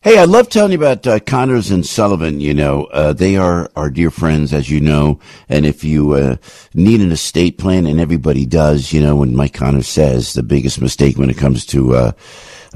[0.00, 2.38] Hey, I love telling you about uh, Connors and Sullivan.
[2.38, 5.18] You know, uh, they are our dear friends, as you know.
[5.48, 6.36] And if you uh,
[6.72, 10.80] need an estate plan, and everybody does, you know, when Mike Connors says the biggest
[10.80, 12.12] mistake when it comes to uh,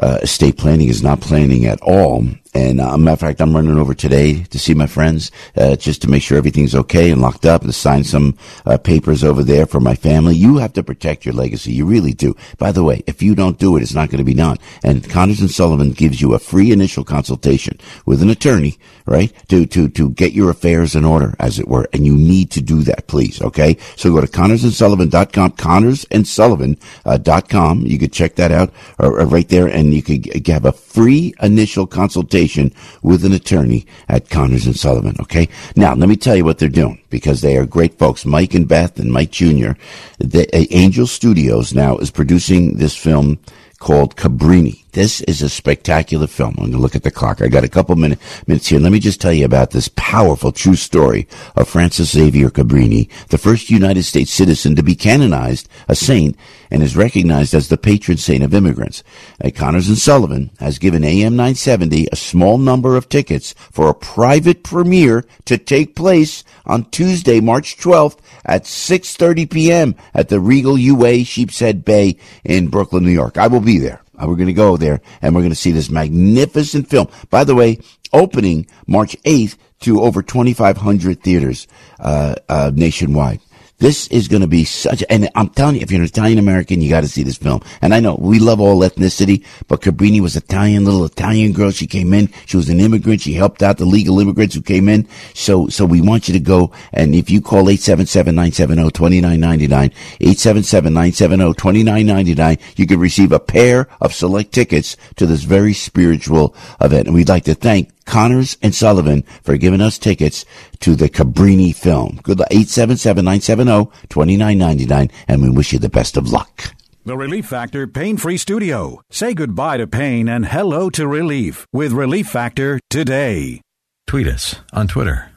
[0.03, 2.27] uh, estate planning is not planning at all.
[2.55, 6.03] And uh, matter of fact, I'm running over today to see my friends uh, just
[6.03, 8.37] to make sure everything's okay and locked up and sign some
[8.67, 10.37] uh, papers over there for my family.
[10.37, 11.73] You have to protect your legacy.
[11.73, 12.37] You really do.
[12.59, 14.59] By the way, if you don't do it, it's not going to be done.
[14.83, 18.77] And Connors and Sullivan gives you a free initial consultation with an attorney,
[19.07, 19.33] right?
[19.49, 21.89] To to to get your affairs in order, as it were.
[21.95, 23.41] And you need to do that, please.
[23.41, 23.79] Okay.
[23.97, 27.87] So go to ConnorsandSullivan.com, ConnorsandSullivan.com.
[27.87, 31.87] You could check that out uh, right there, and you could have a free initial
[31.87, 32.73] consultation
[33.03, 35.17] with an attorney at Connors and Sullivan.
[35.21, 35.49] Okay.
[35.75, 38.27] Now, let me tell you what they're doing because they are great folks.
[38.27, 39.73] Mike and Beth and Mike Jr.
[40.19, 43.39] The uh, Angel Studios now is producing this film
[43.79, 44.82] called Cabrini.
[44.93, 46.51] This is a spectacular film.
[46.51, 47.41] I'm going to look at the clock.
[47.41, 48.79] I got a couple minute, minutes here.
[48.79, 51.27] Let me just tell you about this powerful true story
[51.57, 56.37] of Francis Xavier Cabrini, the first United States citizen to be canonized a saint
[56.71, 59.03] and is recognized as the patron saint of immigrants.
[59.43, 63.95] Uh, Connors and Sullivan has given AM 970 a small number of tickets for a
[63.95, 69.95] private premiere to take place on Tuesday, March 12th at 6.30 p.m.
[70.13, 73.39] at the Regal UA Sheepshead Bay in Brooklyn, New York.
[73.39, 74.02] I will be there.
[74.21, 77.09] Uh, We're going to go there and we're going to see this magnificent film.
[77.31, 77.79] By the way,
[78.13, 81.67] opening March 8th to over 2,500 theaters
[81.99, 83.41] uh, uh, nationwide.
[83.83, 86.81] This is going to be such, and I'm telling you, if you're an Italian American,
[86.81, 87.63] you got to see this film.
[87.81, 91.73] And I know we love all ethnicity, but Cabrini was Italian, little Italian girl.
[91.73, 92.33] She came in.
[92.47, 93.23] She was an immigrant.
[93.23, 95.09] She helped out the legal immigrants who came in.
[95.35, 96.71] So, so we want you to go.
[96.93, 105.27] And if you call 877-970-2999, 877-970-2999, you can receive a pair of select tickets to
[105.27, 107.09] this very spiritual event.
[107.09, 110.45] And we'd like to thank Connors and Sullivan for giving us tickets
[110.81, 112.21] to the Cabrini film.
[112.23, 112.51] Good luck.
[112.51, 116.75] 877-970-2999 and we wish you the best of luck.
[117.05, 119.01] The Relief Factor Pain Free Studio.
[119.11, 123.61] Say goodbye to pain and hello to relief with Relief Factor today.
[124.07, 125.33] Tweet us on Twitter.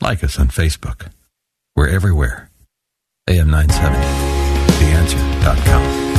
[0.00, 1.10] Like us on Facebook.
[1.76, 2.48] We're everywhere.
[3.28, 3.98] AM 970.
[4.80, 6.09] TheAnswer.com.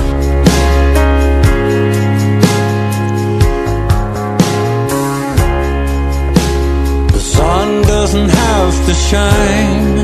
[8.02, 9.98] doesn't have to shine.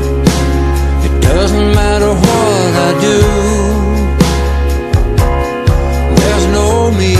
[1.04, 3.18] It doesn't matter what I do.
[6.14, 7.16] There's no me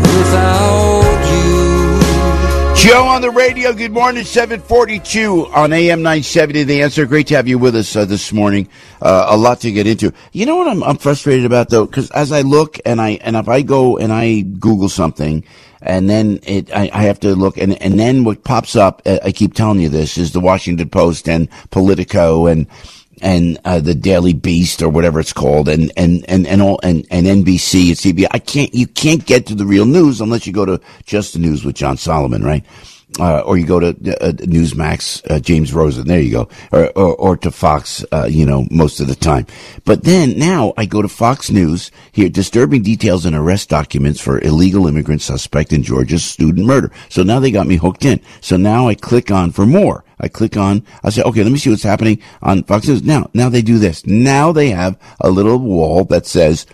[0.00, 2.76] without you.
[2.76, 3.74] Joe on the radio.
[3.74, 4.24] Good morning.
[4.24, 6.64] 742 on AM 970.
[6.64, 7.04] The answer.
[7.04, 8.70] Great to have you with us uh, this morning.
[9.02, 10.14] Uh, a lot to get into.
[10.32, 11.86] You know what I'm, I'm frustrated about though?
[11.86, 15.44] Cause as I look and I, and if I go and I Google something
[15.82, 19.18] and then it, I, I have to look and, and then what pops up, uh,
[19.24, 22.66] I keep telling you this is the Washington Post and Politico and,
[23.20, 27.06] and uh, the Daily Beast or whatever it's called, and and and and all and,
[27.10, 28.26] and NBC and CBS.
[28.32, 31.38] I can't you can't get to the real news unless you go to just the
[31.38, 32.64] news with John Solomon, right?
[33.18, 36.06] Uh, or you go to uh, Newsmax, uh, James Rosen.
[36.06, 38.04] There you go, or or, or to Fox.
[38.12, 39.46] Uh, you know, most of the time.
[39.84, 42.28] But then now I go to Fox News here.
[42.28, 46.90] Disturbing details and arrest documents for illegal immigrant suspect in Georgia's student murder.
[47.08, 48.20] So now they got me hooked in.
[48.40, 50.04] So now I click on for more.
[50.22, 53.02] I click on, I say, okay, let me see what's happening on Fox News.
[53.02, 54.06] Now, now they do this.
[54.06, 56.64] Now they have a little wall that says,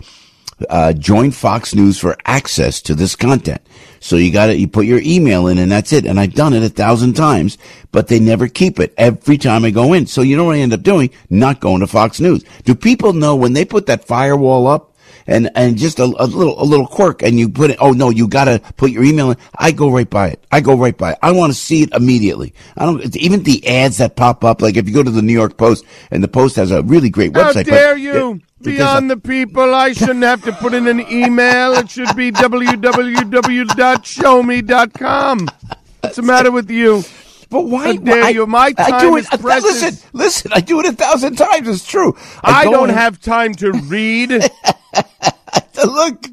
[0.69, 3.61] uh, join Fox News for access to this content.
[3.99, 6.05] So you got to you put your email in and that's it.
[6.05, 7.57] And I've done it a thousand times,
[7.91, 10.07] but they never keep it every time I go in.
[10.07, 11.09] So you know what I end up doing?
[11.29, 12.43] Not going to Fox News.
[12.63, 14.88] Do people know when they put that firewall up?
[15.31, 18.09] And, and just a, a little, a little quirk and you put it, oh no,
[18.09, 19.37] you gotta put your email in.
[19.55, 20.43] I go right by it.
[20.51, 21.19] I go right by it.
[21.21, 22.53] I want to see it immediately.
[22.75, 25.33] I don't, even the ads that pop up, like if you go to the New
[25.33, 27.69] York Post and the Post has a really great website.
[27.69, 28.31] How dare you?
[28.33, 31.73] it- Beyond the people, I shouldn't have to put in an email.
[31.75, 32.29] It should be
[34.09, 35.47] www.showme.com.
[36.01, 37.03] What's the matter with you?
[37.49, 37.87] But why?
[37.87, 38.45] How dare I- you?
[38.45, 39.81] My I do it is precious.
[39.81, 41.67] Listen, listen, I do it a thousand times.
[41.67, 42.15] It's true.
[42.43, 44.29] I, go don't in- have time to read.
[45.85, 46.25] look,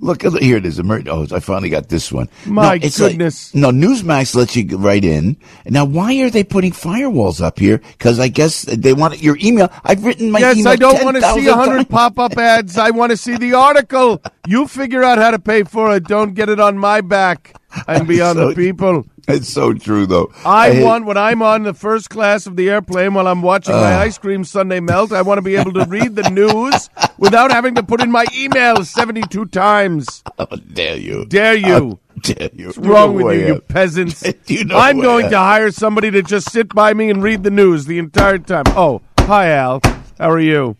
[0.00, 0.78] Look, here it is.
[0.80, 2.28] Oh, I finally got this one.
[2.44, 3.54] My no, it's like- goodness.
[3.54, 5.36] no, Newsmax lets you write in.
[5.64, 7.78] Now, why are they putting firewalls up here?
[7.78, 9.70] Because I guess they want your email.
[9.82, 10.72] I've written my yes, email.
[10.72, 12.76] I don't want to see a hundred pop-up ads.
[12.76, 14.20] I want to see the article.
[14.46, 16.04] You figure out how to pay for it.
[16.04, 17.54] Don't get it on my back
[17.88, 19.06] and be on So- the people.
[19.26, 20.30] It's so true, though.
[20.44, 23.74] I hate- want when I'm on the first class of the airplane while I'm watching
[23.74, 24.00] my uh.
[24.00, 25.12] ice cream sundae melt.
[25.12, 28.26] I want to be able to read the news without having to put in my
[28.36, 30.22] email 72 times.
[30.38, 31.24] How dare you?
[31.24, 31.66] Dare you?
[31.66, 32.66] How dare you?
[32.66, 34.22] What's wrong with I you, you peasants?
[34.46, 37.44] You know I'm I going to hire somebody to just sit by me and read
[37.44, 38.64] the news the entire time.
[38.76, 39.80] Oh, hi, Al.
[40.18, 40.76] How are you?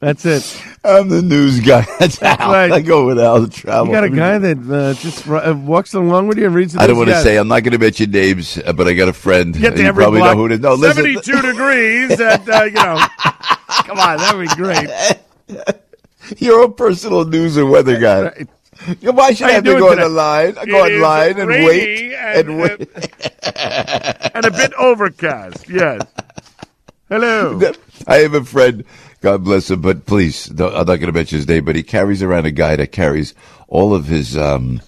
[0.00, 0.62] That's it.
[0.84, 1.84] I'm the news guy.
[1.98, 2.52] That's Al.
[2.52, 2.70] right.
[2.70, 3.86] I go with Al to travel.
[3.88, 6.80] You got a guy that uh, just uh, walks along with you and reads the
[6.80, 7.36] I don't want to say.
[7.36, 9.52] I'm not going to mention names, uh, but I got a friend.
[9.58, 10.36] Get to you every probably block.
[10.36, 10.60] know who it is.
[10.60, 11.02] No, listen.
[11.04, 13.06] 72 degrees and, uh, you know.
[13.86, 14.88] Come on, that would be great.
[16.40, 18.46] You're a personal news and weather guy.
[19.00, 20.02] Yeah, Why should I you have to go today?
[20.04, 20.48] online?
[20.50, 22.88] It go online and wait and, and wait.
[24.34, 25.68] and a bit overcast.
[25.68, 26.02] Yes.
[27.08, 27.60] Hello.
[28.06, 28.84] I have a friend,
[29.20, 32.22] God bless him, but please, I'm not going to mention his name, but he carries
[32.22, 33.34] around a guy that carries
[33.66, 34.80] all of his um,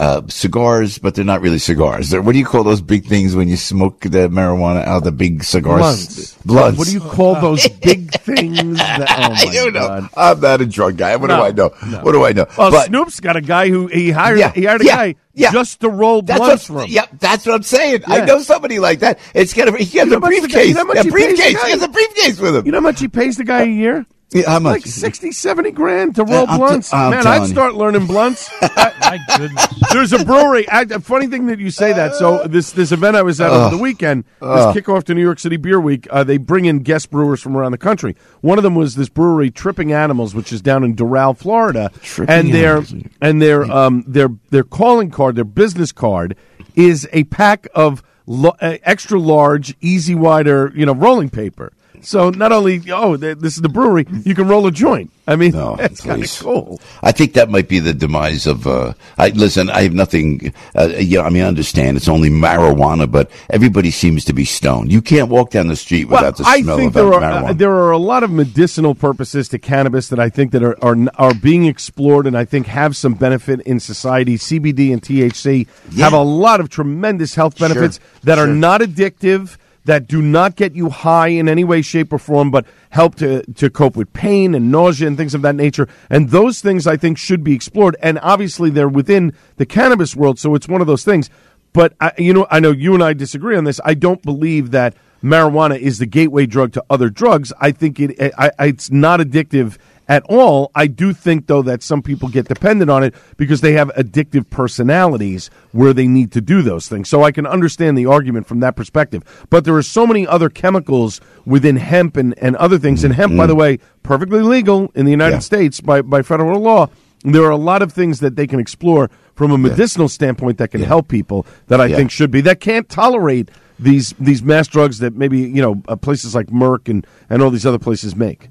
[0.00, 2.08] uh, cigars, but they're not really cigars.
[2.08, 5.04] They're, what do you call those big things when you smoke the marijuana out of
[5.04, 5.78] the big cigars?
[5.78, 6.34] Blunts.
[6.42, 6.78] Blunts.
[6.78, 8.78] What do you call those big things?
[8.78, 9.80] That, oh my I don't know.
[9.88, 10.08] God.
[10.16, 11.14] I'm not a drug guy.
[11.16, 11.70] What do No, I know?
[11.86, 11.98] no.
[12.02, 12.46] What do I know?
[12.56, 14.38] Well, But- Snoop's got a guy who he hired.
[14.38, 15.52] Yeah, he hired a yeah, guy yeah.
[15.52, 16.92] just to roll That's blunts what, for him.
[16.94, 18.04] yeah, that's what I'm saying.
[18.06, 19.18] I know somebody like that.
[19.34, 19.76] It's gonna.
[19.76, 20.68] He has You know a how much guy- briefcase.
[20.68, 21.56] you know how much a he briefcase.
[21.60, 21.66] guy?
[21.66, 22.64] He has a briefcase with him.
[22.66, 24.06] You know how much he pays the guy a year?
[24.32, 24.72] Yeah, how much?
[24.72, 26.92] Like 60, 70 grand to roll I'm t- blunts.
[26.94, 27.46] I'm Man, I'd you.
[27.48, 28.48] start learning blunts.
[28.62, 29.66] My goodness.
[29.92, 30.68] There's a brewery.
[30.68, 32.14] I, a funny thing that you say that.
[32.14, 33.60] So this this event I was at Ugh.
[33.66, 34.74] over the weekend, Ugh.
[34.74, 36.06] this kickoff to New York City Beer Week.
[36.10, 38.14] Uh, they bring in guest brewers from around the country.
[38.40, 41.90] One of them was this brewery, Tripping Animals, which is down in Doral, Florida.
[42.02, 43.04] Tripping and their Animals.
[43.20, 46.36] and their um their their calling card, their business card,
[46.76, 51.72] is a pack of lo- uh, extra large, EZ Wider, you know, rolling paper.
[52.02, 55.10] So not only oh, this is the brewery, you can roll a joint.
[55.26, 56.80] I mean, No, that's kind of cool.
[57.02, 58.66] I think that might be the demise of.
[58.66, 59.70] Uh, I listen.
[59.70, 60.52] I have nothing.
[60.74, 64.44] Uh, you know, I mean, I understand it's only marijuana, but everybody seems to be
[64.44, 64.90] stoned.
[64.90, 67.50] You can't walk down the street without the I smell think of there are marijuana.
[67.50, 70.76] uh, there are a lot of medicinal purposes to cannabis that I think that are,
[70.82, 74.36] are are being explored and I think have some benefit in society.
[74.36, 79.56] CBD and THC have a lot of tremendous health Sure, benefits that are not addictive.
[79.90, 83.42] That do not get you high in any way, shape, or form, but help to,
[83.54, 85.88] to cope with pain and nausea and things of that nature.
[86.08, 87.96] And those things I think should be explored.
[88.00, 91.28] And obviously, they're within the cannabis world, so it's one of those things.
[91.72, 93.80] But I, you know, I know you and I disagree on this.
[93.84, 97.52] I don't believe that marijuana is the gateway drug to other drugs.
[97.60, 99.76] I think it, I, it's not addictive
[100.10, 100.70] at all.
[100.74, 104.50] I do think though that some people get dependent on it because they have addictive
[104.50, 107.08] personalities where they need to do those things.
[107.08, 109.22] So I can understand the argument from that perspective.
[109.50, 113.04] But there are so many other chemicals within hemp and, and other things.
[113.04, 115.50] And hemp, by the way, perfectly legal in the United Yeah.
[115.52, 116.88] States by, by federal law.
[117.22, 120.72] There are a lot of things that they can explore from a medicinal standpoint that
[120.72, 121.96] can help people that I Yeah.
[121.96, 125.96] think should be that can't tolerate these these mass drugs that maybe you know uh,
[125.96, 128.48] places like Merck and, and all these other places make.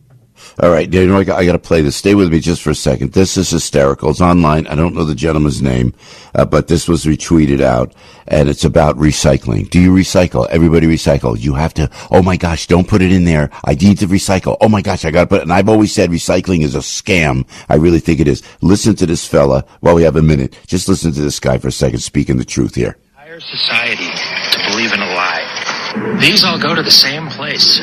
[0.61, 1.95] All right, you know, I got, I got to play this.
[1.95, 3.13] Stay with me just for a second.
[3.13, 4.09] This is hysterical.
[4.09, 4.67] It's online.
[4.67, 5.93] I don't know the gentleman's name,
[6.35, 7.93] uh, but this was retweeted out,
[8.27, 9.69] and it's about recycling.
[9.69, 10.47] Do you recycle?
[10.49, 11.39] Everybody recycle.
[11.39, 11.89] You have to.
[12.11, 13.49] Oh my gosh, don't put it in there.
[13.63, 14.57] I need to recycle.
[14.61, 15.39] Oh my gosh, I got to put.
[15.39, 15.43] it.
[15.43, 17.47] And I've always said recycling is a scam.
[17.69, 18.43] I really think it is.
[18.61, 19.65] Listen to this fella.
[19.79, 22.45] While we have a minute, just listen to this guy for a second, speaking the
[22.45, 22.97] truth here.
[23.15, 24.09] entire society
[24.51, 26.17] to believe in a lie.
[26.19, 27.79] These all go to the same place.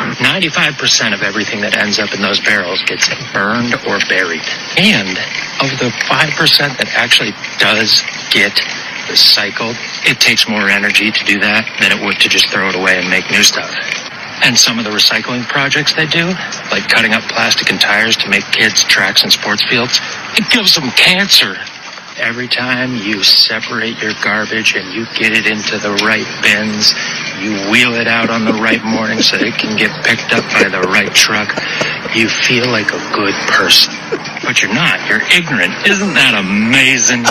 [0.00, 4.44] 95% of everything that ends up in those barrels gets burned or buried.
[4.80, 5.12] And
[5.60, 8.00] of the 5% that actually does
[8.32, 8.52] get
[9.12, 9.76] recycled,
[10.08, 12.96] it takes more energy to do that than it would to just throw it away
[12.96, 13.68] and make new stuff.
[14.42, 16.32] And some of the recycling projects they do,
[16.72, 20.00] like cutting up plastic and tires to make kids tracks and sports fields,
[20.38, 21.56] it gives them cancer.
[22.16, 26.92] Every time you separate your garbage and you get it into the right bins,
[27.40, 30.68] you wheel it out on the right morning so it can get picked up by
[30.68, 31.48] the right truck,
[32.14, 33.92] you feel like a good person.
[34.44, 35.00] But you're not.
[35.08, 35.72] You're ignorant.
[35.86, 37.24] Isn't that amazing?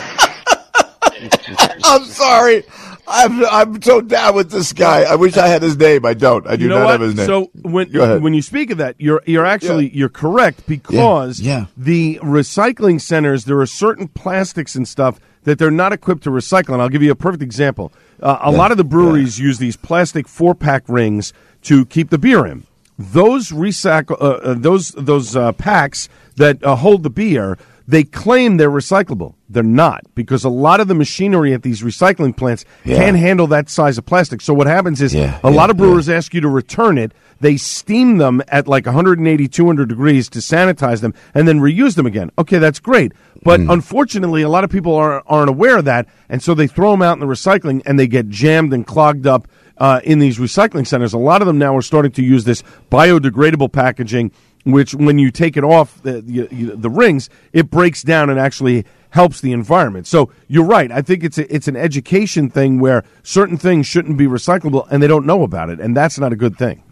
[1.84, 2.64] I'm sorry.
[3.12, 5.02] I'm I'm so down with this guy.
[5.02, 6.06] I wish I had his name.
[6.06, 6.46] I don't.
[6.48, 6.92] I do you know not what?
[6.92, 7.26] have his name.
[7.26, 7.92] So when
[8.22, 11.66] when you speak of that, you're you're actually you're correct because Yeah.
[11.76, 15.20] the recycling centers there are certain plastics and stuff
[15.50, 16.74] that they're not equipped to recycle.
[16.74, 17.92] And I'll give you a perfect example.
[18.22, 21.34] Uh, a lot of the breweries use these plastic four pack rings
[21.64, 22.64] to keep the beer in.
[22.98, 27.58] those recycle uh, uh, those those uh, packs that uh, hold the beer.
[27.88, 29.34] They claim they're recyclable.
[29.50, 32.98] They're not because a lot of the machinery at these recycling plants Yeah.
[32.98, 34.42] can't handle that size of plastic.
[34.42, 37.14] So what happens is Yeah, a yeah, lot of brewers ask you to return it.
[37.42, 42.06] They steam them at like 180, 200 degrees to sanitize them and then reuse them
[42.06, 42.32] again.
[42.38, 43.14] Okay, that's great.
[43.44, 43.70] But Hmm.
[43.72, 46.08] unfortunately, a lot of people are, aren't aware of that.
[46.28, 49.26] And so they throw them out in the recycling and they get jammed and clogged
[49.26, 51.14] up uh, in these recycling centers.
[51.14, 52.62] A lot of them now are starting to use this
[52.92, 54.32] biodegradable packaging,
[54.66, 58.86] which when you take it off the, the, the rings, it breaks down and actually
[59.12, 60.06] helps the environment.
[60.06, 60.92] So you're right.
[60.92, 65.02] I think it's a, it's an education thing where certain things shouldn't be recyclable and
[65.02, 66.84] they don't know about it, and that's not a good thing.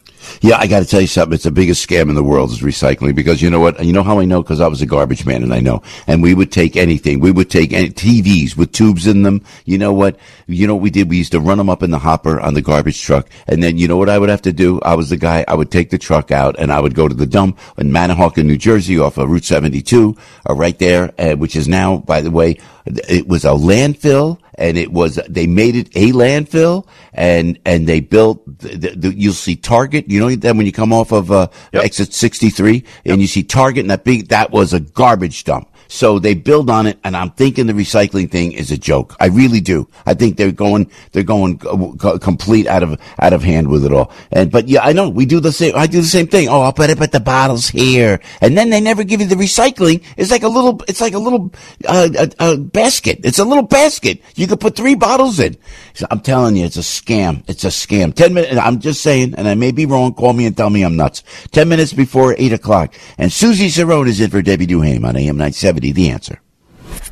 [0.41, 1.33] Yeah, I got to tell you something.
[1.33, 3.83] It's the biggest scam in the world is recycling because you know what?
[3.83, 4.41] You know how I know?
[4.41, 5.81] Because I was a garbage man and I know.
[6.07, 7.19] And we would take anything.
[7.19, 9.43] We would take any TVs with tubes in them.
[9.65, 10.19] You know what?
[10.47, 11.09] You know what we did?
[11.09, 13.29] We used to run them up in the hopper on the garbage truck.
[13.47, 14.79] And then you know what I would have to do?
[14.81, 15.45] I was the guy.
[15.47, 18.45] I would take the truck out and I would go to the dump in Manahawkin,
[18.45, 20.15] New Jersey off of Route 72,
[20.49, 24.77] uh, right there, uh, which is now, by the way, it was a landfill and
[24.77, 29.33] it was they made it a landfill and and they built the, the, the, you'll
[29.33, 33.27] see target you know then when you come off of uh, exit 63 and you
[33.27, 36.99] see target and that big that was a garbage dump so they build on it
[37.03, 39.15] and i'm thinking the recycling thing is a joke.
[39.19, 39.87] I really do.
[40.05, 43.85] I think they're going they're going co- co- complete out of out of hand with
[43.85, 44.11] it all.
[44.31, 45.09] And but yeah i know.
[45.09, 46.47] We do the same i do the same thing.
[46.49, 48.19] Oh i'll put it put the bottles here.
[48.41, 50.03] And then they never give you the recycling.
[50.17, 51.51] It's like a little it's like a little
[51.87, 53.19] uh, a, a basket.
[53.23, 54.21] It's a little basket.
[54.35, 55.57] You could put three bottles in.
[55.93, 57.43] So i'm telling you it's a scam.
[57.47, 58.13] It's a scam.
[58.13, 60.13] 10 minutes i'm just saying and i may be wrong.
[60.13, 61.23] Call me and tell me i'm nuts.
[61.51, 62.93] 10 minutes before 8 o'clock.
[63.17, 65.37] And susie Cerrone is in for debbie duhame on am
[65.77, 66.41] 970 the answer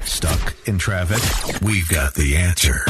[0.05, 1.61] Stuck in traffic?
[1.61, 2.85] We've got the answer.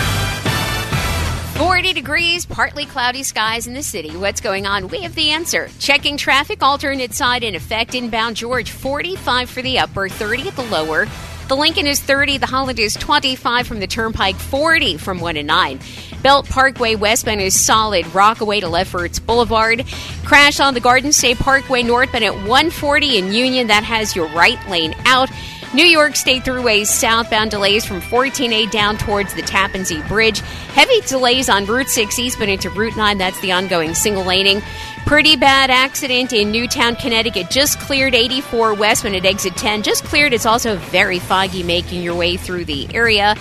[1.57, 4.15] 40 degrees, partly cloudy skies in the city.
[4.15, 4.89] What's going on?
[4.89, 5.69] We have the answer.
[5.79, 10.63] Checking traffic, alternate side in effect, inbound George, 45 for the upper, 30 at the
[10.63, 11.07] lower.
[11.47, 15.43] The Lincoln is 30, the Holland is 25 from the Turnpike, 40 from 1 to
[15.43, 15.79] 9.
[16.23, 19.85] Belt Parkway westbound is solid, Rockaway to Lefferts Boulevard.
[20.25, 24.57] Crash on the Garden State Parkway northbound at 140 in Union, that has your right
[24.69, 25.29] lane out.
[25.75, 30.39] New York State Thruways southbound delays from 14A down towards the Tappan Zee Bridge.
[30.69, 33.17] Heavy delays on Route 6 eastbound into Route 9.
[33.17, 34.61] That's the ongoing single laning.
[35.05, 37.49] Pretty bad accident in Newtown, Connecticut.
[37.49, 39.83] Just cleared 84 West when at exit 10.
[39.83, 40.31] Just cleared.
[40.31, 43.35] It's also very foggy making your way through the area.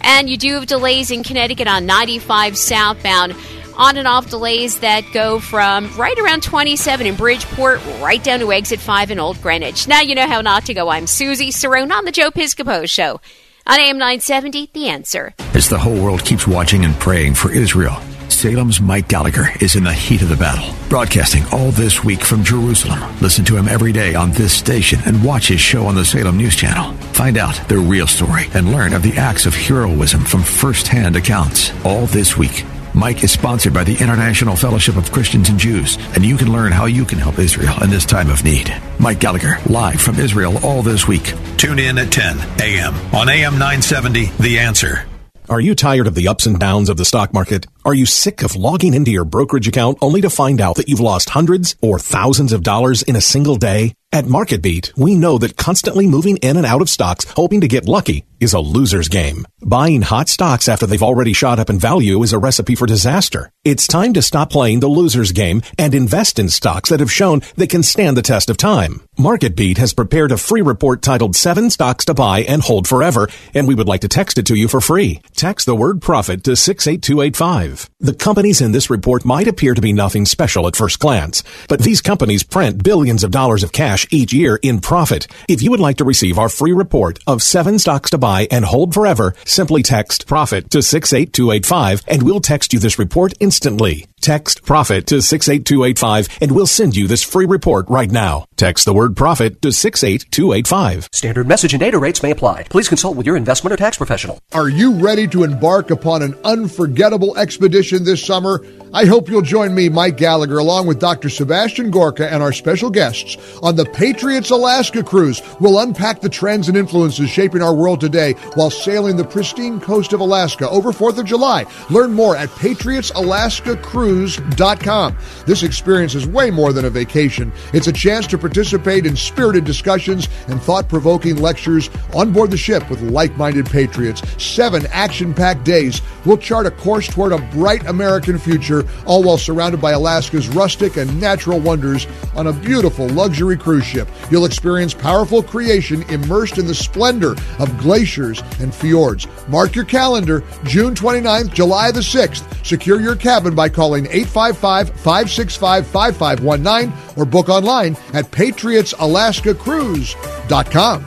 [0.00, 3.34] And you do have delays in Connecticut on 95 southbound
[3.76, 8.52] on and off delays that go from right around 27 in Bridgeport right down to
[8.52, 9.88] exit 5 in Old Greenwich.
[9.88, 10.88] Now you know how not to go.
[10.88, 13.20] I'm Susie Cerrone on the Joe Piscopo Show.
[13.66, 15.34] On AM 970, The Answer.
[15.54, 18.00] As the whole world keeps watching and praying for Israel,
[18.30, 22.42] Salem's Mike Gallagher is in the heat of the battle, broadcasting all this week from
[22.42, 22.98] Jerusalem.
[23.20, 26.38] Listen to him every day on this station and watch his show on the Salem
[26.38, 26.94] News Channel.
[27.12, 31.72] Find out the real story and learn of the acts of heroism from first-hand accounts.
[31.84, 32.64] All this week.
[32.94, 36.72] Mike is sponsored by the International Fellowship of Christians and Jews, and you can learn
[36.72, 38.74] how you can help Israel in this time of need.
[38.98, 41.34] Mike Gallagher, live from Israel all this week.
[41.56, 42.94] Tune in at 10 a.m.
[43.14, 45.06] on AM 970, The Answer.
[45.48, 47.66] Are you tired of the ups and downs of the stock market?
[47.82, 51.00] Are you sick of logging into your brokerage account only to find out that you've
[51.00, 53.94] lost hundreds or thousands of dollars in a single day?
[54.12, 57.86] At MarketBeat, we know that constantly moving in and out of stocks hoping to get
[57.86, 59.46] lucky is a loser's game.
[59.62, 63.50] Buying hot stocks after they've already shot up in value is a recipe for disaster.
[63.64, 67.42] It's time to stop playing the loser's game and invest in stocks that have shown
[67.54, 69.00] they can stand the test of time.
[69.16, 73.68] MarketBeat has prepared a free report titled Seven Stocks to Buy and Hold Forever, and
[73.68, 75.20] we would like to text it to you for free.
[75.36, 77.69] Text the word profit to 68285.
[78.00, 81.80] The companies in this report might appear to be nothing special at first glance, but
[81.80, 85.26] these companies print billions of dollars of cash each year in profit.
[85.48, 88.64] If you would like to receive our free report of seven stocks to buy and
[88.64, 94.09] hold forever, simply text profit to 68285 and we'll text you this report instantly.
[94.20, 98.44] Text profit to 68285 and we'll send you this free report right now.
[98.56, 101.08] Text the word profit to 68285.
[101.10, 102.64] Standard message and data rates may apply.
[102.64, 104.38] Please consult with your investment or tax professional.
[104.52, 108.62] Are you ready to embark upon an unforgettable expedition this summer?
[108.92, 111.30] I hope you'll join me, Mike Gallagher, along with Dr.
[111.30, 115.40] Sebastian Gorka and our special guests on the Patriots Alaska Cruise.
[115.60, 120.12] We'll unpack the trends and influences shaping our world today while sailing the pristine coast
[120.12, 121.64] of Alaska over 4th of July.
[121.88, 125.16] Learn more at patriotsalaskacruise.com AlaskaCruise.com.
[125.46, 127.52] This experience is way more than a vacation.
[127.72, 132.56] It's a chance to participate in spirited discussions and thought provoking lectures on board the
[132.56, 134.22] ship with like minded patriots.
[134.42, 139.38] Seven action packed days will chart a course toward a bright American future, all while
[139.38, 144.08] surrounded by Alaska's rustic and natural wonders on a beautiful luxury cruise ship.
[144.30, 149.26] You'll experience powerful creation immersed in the splendor of glaciers and fjords.
[149.48, 152.64] Mark your calendar, June 29th, July the 6th.
[152.64, 161.06] Secure your cabin by calling 855 565 5519 or book online at patriotsalaskacruise.com.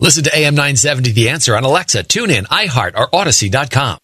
[0.00, 3.98] Listen to AM 970 The Answer on Alexa, tune in, iHeart, or Audacy.com.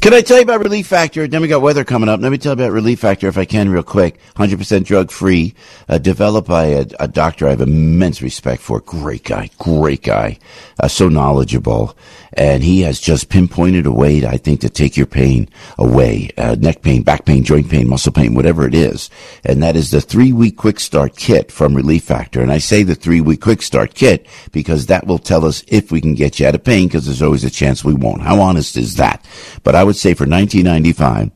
[0.00, 1.26] Can I tell you about Relief Factor?
[1.26, 2.20] Then we got weather coming up.
[2.20, 4.18] Let me tell you about Relief Factor if I can, real quick.
[4.34, 5.54] 100% drug free,
[5.88, 8.80] uh, developed by a, a, doctor I have immense respect for.
[8.80, 10.38] Great guy, great guy,
[10.80, 11.96] uh, so knowledgeable.
[12.36, 16.30] And he has just pinpointed a way, I think, to take your pain away.
[16.36, 19.08] Uh, neck pain, back pain, joint pain, muscle pain, whatever it is.
[19.44, 22.42] And that is the three week quick start kit from Relief Factor.
[22.42, 25.90] And I say the three week quick start kit because that will tell us if
[25.90, 28.22] we can get you out of pain because there's always a chance we won't.
[28.22, 29.24] How honest is that?
[29.62, 31.30] But I would say for 1995,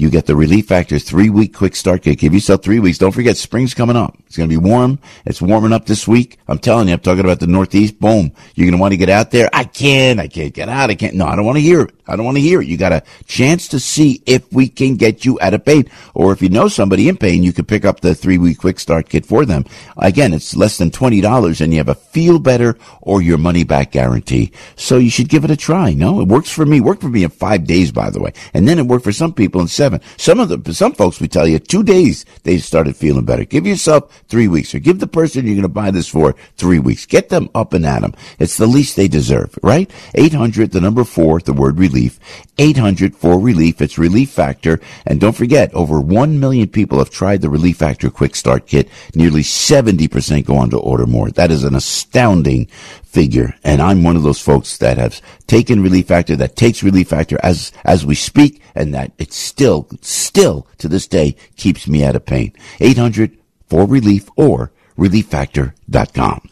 [0.00, 2.18] you get the Relief Factor three week quick start kit.
[2.18, 2.96] Give yourself three weeks.
[2.96, 4.16] Don't forget spring's coming up.
[4.26, 4.98] It's going to be warm.
[5.26, 6.38] It's warming up this week.
[6.48, 8.00] I'm telling you, I'm talking about the Northeast.
[8.00, 8.32] Boom.
[8.54, 9.50] You're going to want to get out there.
[9.52, 10.18] I can't.
[10.18, 10.88] I can't get out.
[10.88, 11.14] I can't.
[11.14, 11.94] No, I don't want to hear it.
[12.06, 12.66] I don't want to hear it.
[12.66, 15.88] You got a chance to see if we can get you out of pain.
[16.14, 18.80] Or if you know somebody in pain, you could pick up the three week quick
[18.80, 19.64] start kit for them.
[19.98, 23.92] Again, it's less than $20 and you have a feel better or your money back
[23.92, 24.52] guarantee.
[24.76, 25.92] So you should give it a try.
[25.92, 26.80] No, it works for me.
[26.80, 28.32] Worked for me in five days, by the way.
[28.54, 29.89] And then it worked for some people in seven.
[30.16, 33.44] Some of the, some folks we tell you two days they started feeling better.
[33.44, 36.78] Give yourself three weeks or give the person you're going to buy this for three
[36.78, 37.06] weeks.
[37.06, 38.14] Get them up and at them.
[38.38, 39.90] It's the least they deserve, right?
[40.14, 42.18] 800, the number four, the word relief.
[42.58, 43.80] 800 for relief.
[43.80, 44.80] It's Relief Factor.
[45.06, 48.88] And don't forget, over 1 million people have tried the Relief Factor Quick Start Kit.
[49.14, 51.30] Nearly 70% go on to order more.
[51.30, 52.68] That is an astounding
[53.10, 53.54] figure.
[53.64, 57.38] And I'm one of those folks that has taken Relief Factor, that takes Relief Factor
[57.42, 62.16] as, as we speak, and that it still, still to this day keeps me out
[62.16, 62.52] of pain.
[62.78, 63.36] 800
[63.68, 66.48] for relief or relieffactor.com.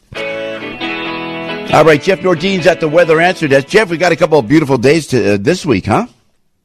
[1.71, 3.69] All right, Jeff Nordine's at the Weather Answer Desk.
[3.69, 6.07] Jeff, we got a couple of beautiful days to, uh, this week, huh?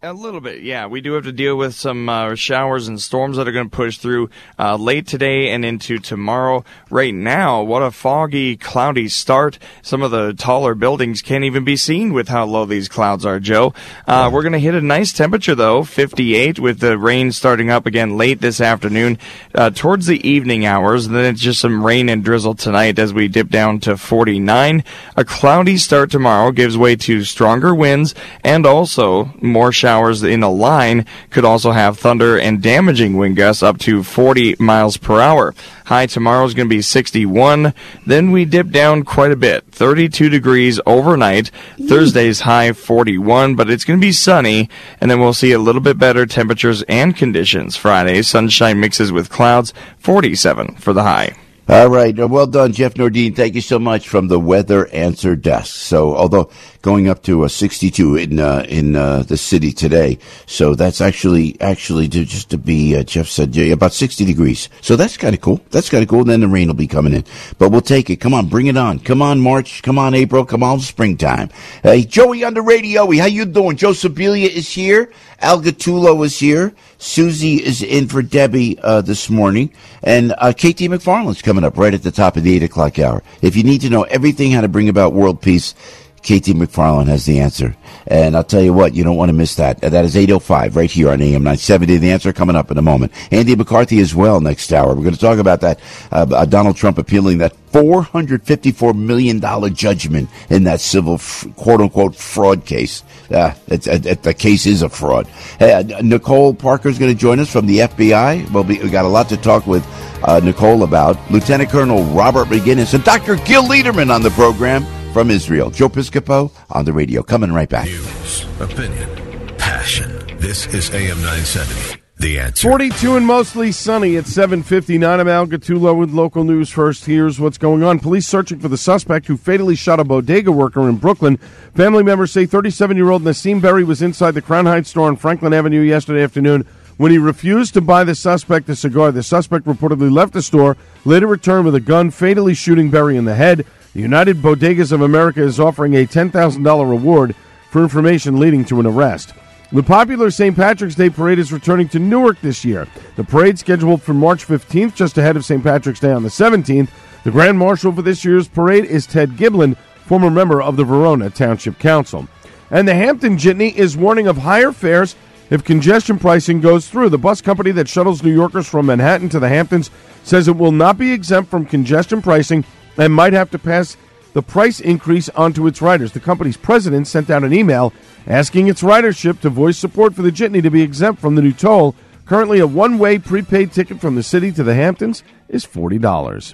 [0.05, 0.87] A little bit, yeah.
[0.87, 3.73] We do have to deal with some uh, showers and storms that are going to
[3.73, 4.29] push through
[4.59, 6.65] uh, late today and into tomorrow.
[6.89, 9.59] Right now, what a foggy, cloudy start.
[9.81, 13.39] Some of the taller buildings can't even be seen with how low these clouds are,
[13.39, 13.73] Joe.
[14.05, 17.85] Uh, we're going to hit a nice temperature, though, 58, with the rain starting up
[17.85, 19.17] again late this afternoon
[19.55, 21.05] uh, towards the evening hours.
[21.05, 24.83] And then it's just some rain and drizzle tonight as we dip down to 49.
[25.15, 30.41] A cloudy start tomorrow gives way to stronger winds and also more showers showers in
[30.41, 35.21] a line could also have thunder and damaging wind gusts up to 40 miles per
[35.21, 35.53] hour.
[35.85, 37.75] High tomorrow is going to be 61.
[38.03, 41.51] Then we dip down quite a bit, 32 degrees overnight.
[41.87, 44.67] Thursday's high 41, but it's going to be sunny,
[44.99, 47.75] and then we'll see a little bit better temperatures and conditions.
[47.75, 51.35] Friday, sunshine mixes with clouds, 47 for the high.
[51.69, 52.13] All right.
[52.17, 53.33] Well done, Jeff Nordeen.
[53.37, 55.73] Thank you so much from the Weather Answer Desk.
[55.73, 56.51] So, although
[56.81, 61.55] going up to a 62 in uh, in uh, the city today, so that's actually
[61.61, 64.67] actually to, just to be uh, Jeff said yeah, about 60 degrees.
[64.81, 65.61] So that's kind of cool.
[65.71, 66.19] That's kind of cool.
[66.19, 67.23] And then the rain will be coming in,
[67.57, 68.17] but we'll take it.
[68.17, 68.99] Come on, bring it on.
[68.99, 69.83] Come on, March.
[69.83, 70.43] Come on, April.
[70.43, 71.49] Come on, springtime.
[71.81, 73.09] Hey, Joey on the radio.
[73.13, 73.77] How you doing?
[73.77, 75.13] Joe Sibilia is here.
[75.43, 76.73] Al Gattulo is here.
[76.99, 82.01] Susie is in for Debbie uh, this morning, and uh, McFarland's coming up right at
[82.01, 83.21] the top of the eight o'clock hour.
[83.41, 85.75] If you need to know everything how to bring about world peace,
[86.23, 87.75] KT McFarland has the answer.
[88.07, 89.81] And I'll tell you what, you don't want to miss that.
[89.81, 91.97] That is 805 right here on AM 970.
[91.97, 93.11] The answer coming up in a moment.
[93.29, 94.95] Andy McCarthy as well next hour.
[94.95, 95.81] We're going to talk about that.
[96.11, 99.41] Uh, Donald Trump appealing that $454 million
[99.75, 101.19] judgment in that civil
[101.57, 103.03] quote unquote fraud case.
[103.29, 105.27] Uh, it's, it, the case is a fraud.
[105.59, 108.49] Uh, Nicole Parker is going to join us from the FBI.
[108.53, 109.85] We'll be, we got a lot to talk with
[110.23, 111.19] uh, Nicole about.
[111.29, 113.35] Lieutenant Colonel Robert Maginnis and Dr.
[113.35, 115.69] Gil Lederman on the program from Israel.
[115.69, 117.21] Joe Piscopo on the radio.
[117.21, 117.85] Coming right back.
[117.85, 119.09] News, opinion,
[119.57, 120.11] passion.
[120.39, 122.01] This is AM 970.
[122.17, 122.69] The answer.
[122.69, 125.19] 42 and mostly sunny at 759.
[125.19, 127.05] I'm Al Gattulo with local news first.
[127.05, 127.99] Here's what's going on.
[127.99, 131.37] Police searching for the suspect who fatally shot a bodega worker in Brooklyn.
[131.75, 135.15] Family members say 37 year old Nassim Berry was inside the Crown Heights store on
[135.15, 139.11] Franklin Avenue yesterday afternoon when he refused to buy the suspect a cigar.
[139.11, 143.25] The suspect reportedly left the store, later returned with a gun, fatally shooting Berry in
[143.25, 143.65] the head.
[143.93, 147.35] The United Bodegas of America is offering a $10,000 reward
[147.69, 149.33] for information leading to an arrest.
[149.71, 150.55] The popular St.
[150.55, 152.87] Patrick's Day parade is returning to Newark this year.
[153.17, 155.63] The parade, scheduled for March 15th, just ahead of St.
[155.63, 156.89] Patrick's Day on the 17th.
[157.23, 161.29] The Grand Marshal for this year's parade is Ted Giblin, former member of the Verona
[161.29, 162.27] Township Council.
[162.71, 165.15] And the Hampton Jitney is warning of higher fares
[165.51, 167.09] if congestion pricing goes through.
[167.09, 169.91] The bus company that shuttles New Yorkers from Manhattan to the Hamptons
[170.23, 172.65] says it will not be exempt from congestion pricing
[172.97, 173.97] and might have to pass
[174.33, 176.11] the price increase onto its riders.
[176.11, 177.93] The company's president sent out an email
[178.27, 181.53] asking its ridership to voice support for the jitney to be exempt from the new
[181.53, 181.95] toll.
[182.25, 186.53] Currently, a one way prepaid ticket from the city to the Hamptons is $40.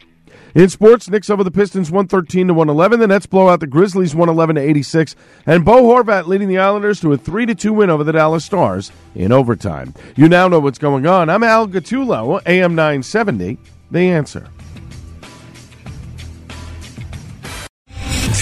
[0.56, 3.00] In sports, Knicks over the Pistons 113 to 111.
[3.00, 5.16] The Nets blow out the Grizzlies 111 to 86.
[5.46, 8.46] And Bo Horvat leading the Islanders to a 3 to 2 win over the Dallas
[8.46, 9.94] Stars in overtime.
[10.16, 11.30] You now know what's going on.
[11.30, 13.60] I'm Al Gattulo, AM 970.
[13.92, 14.48] The answer.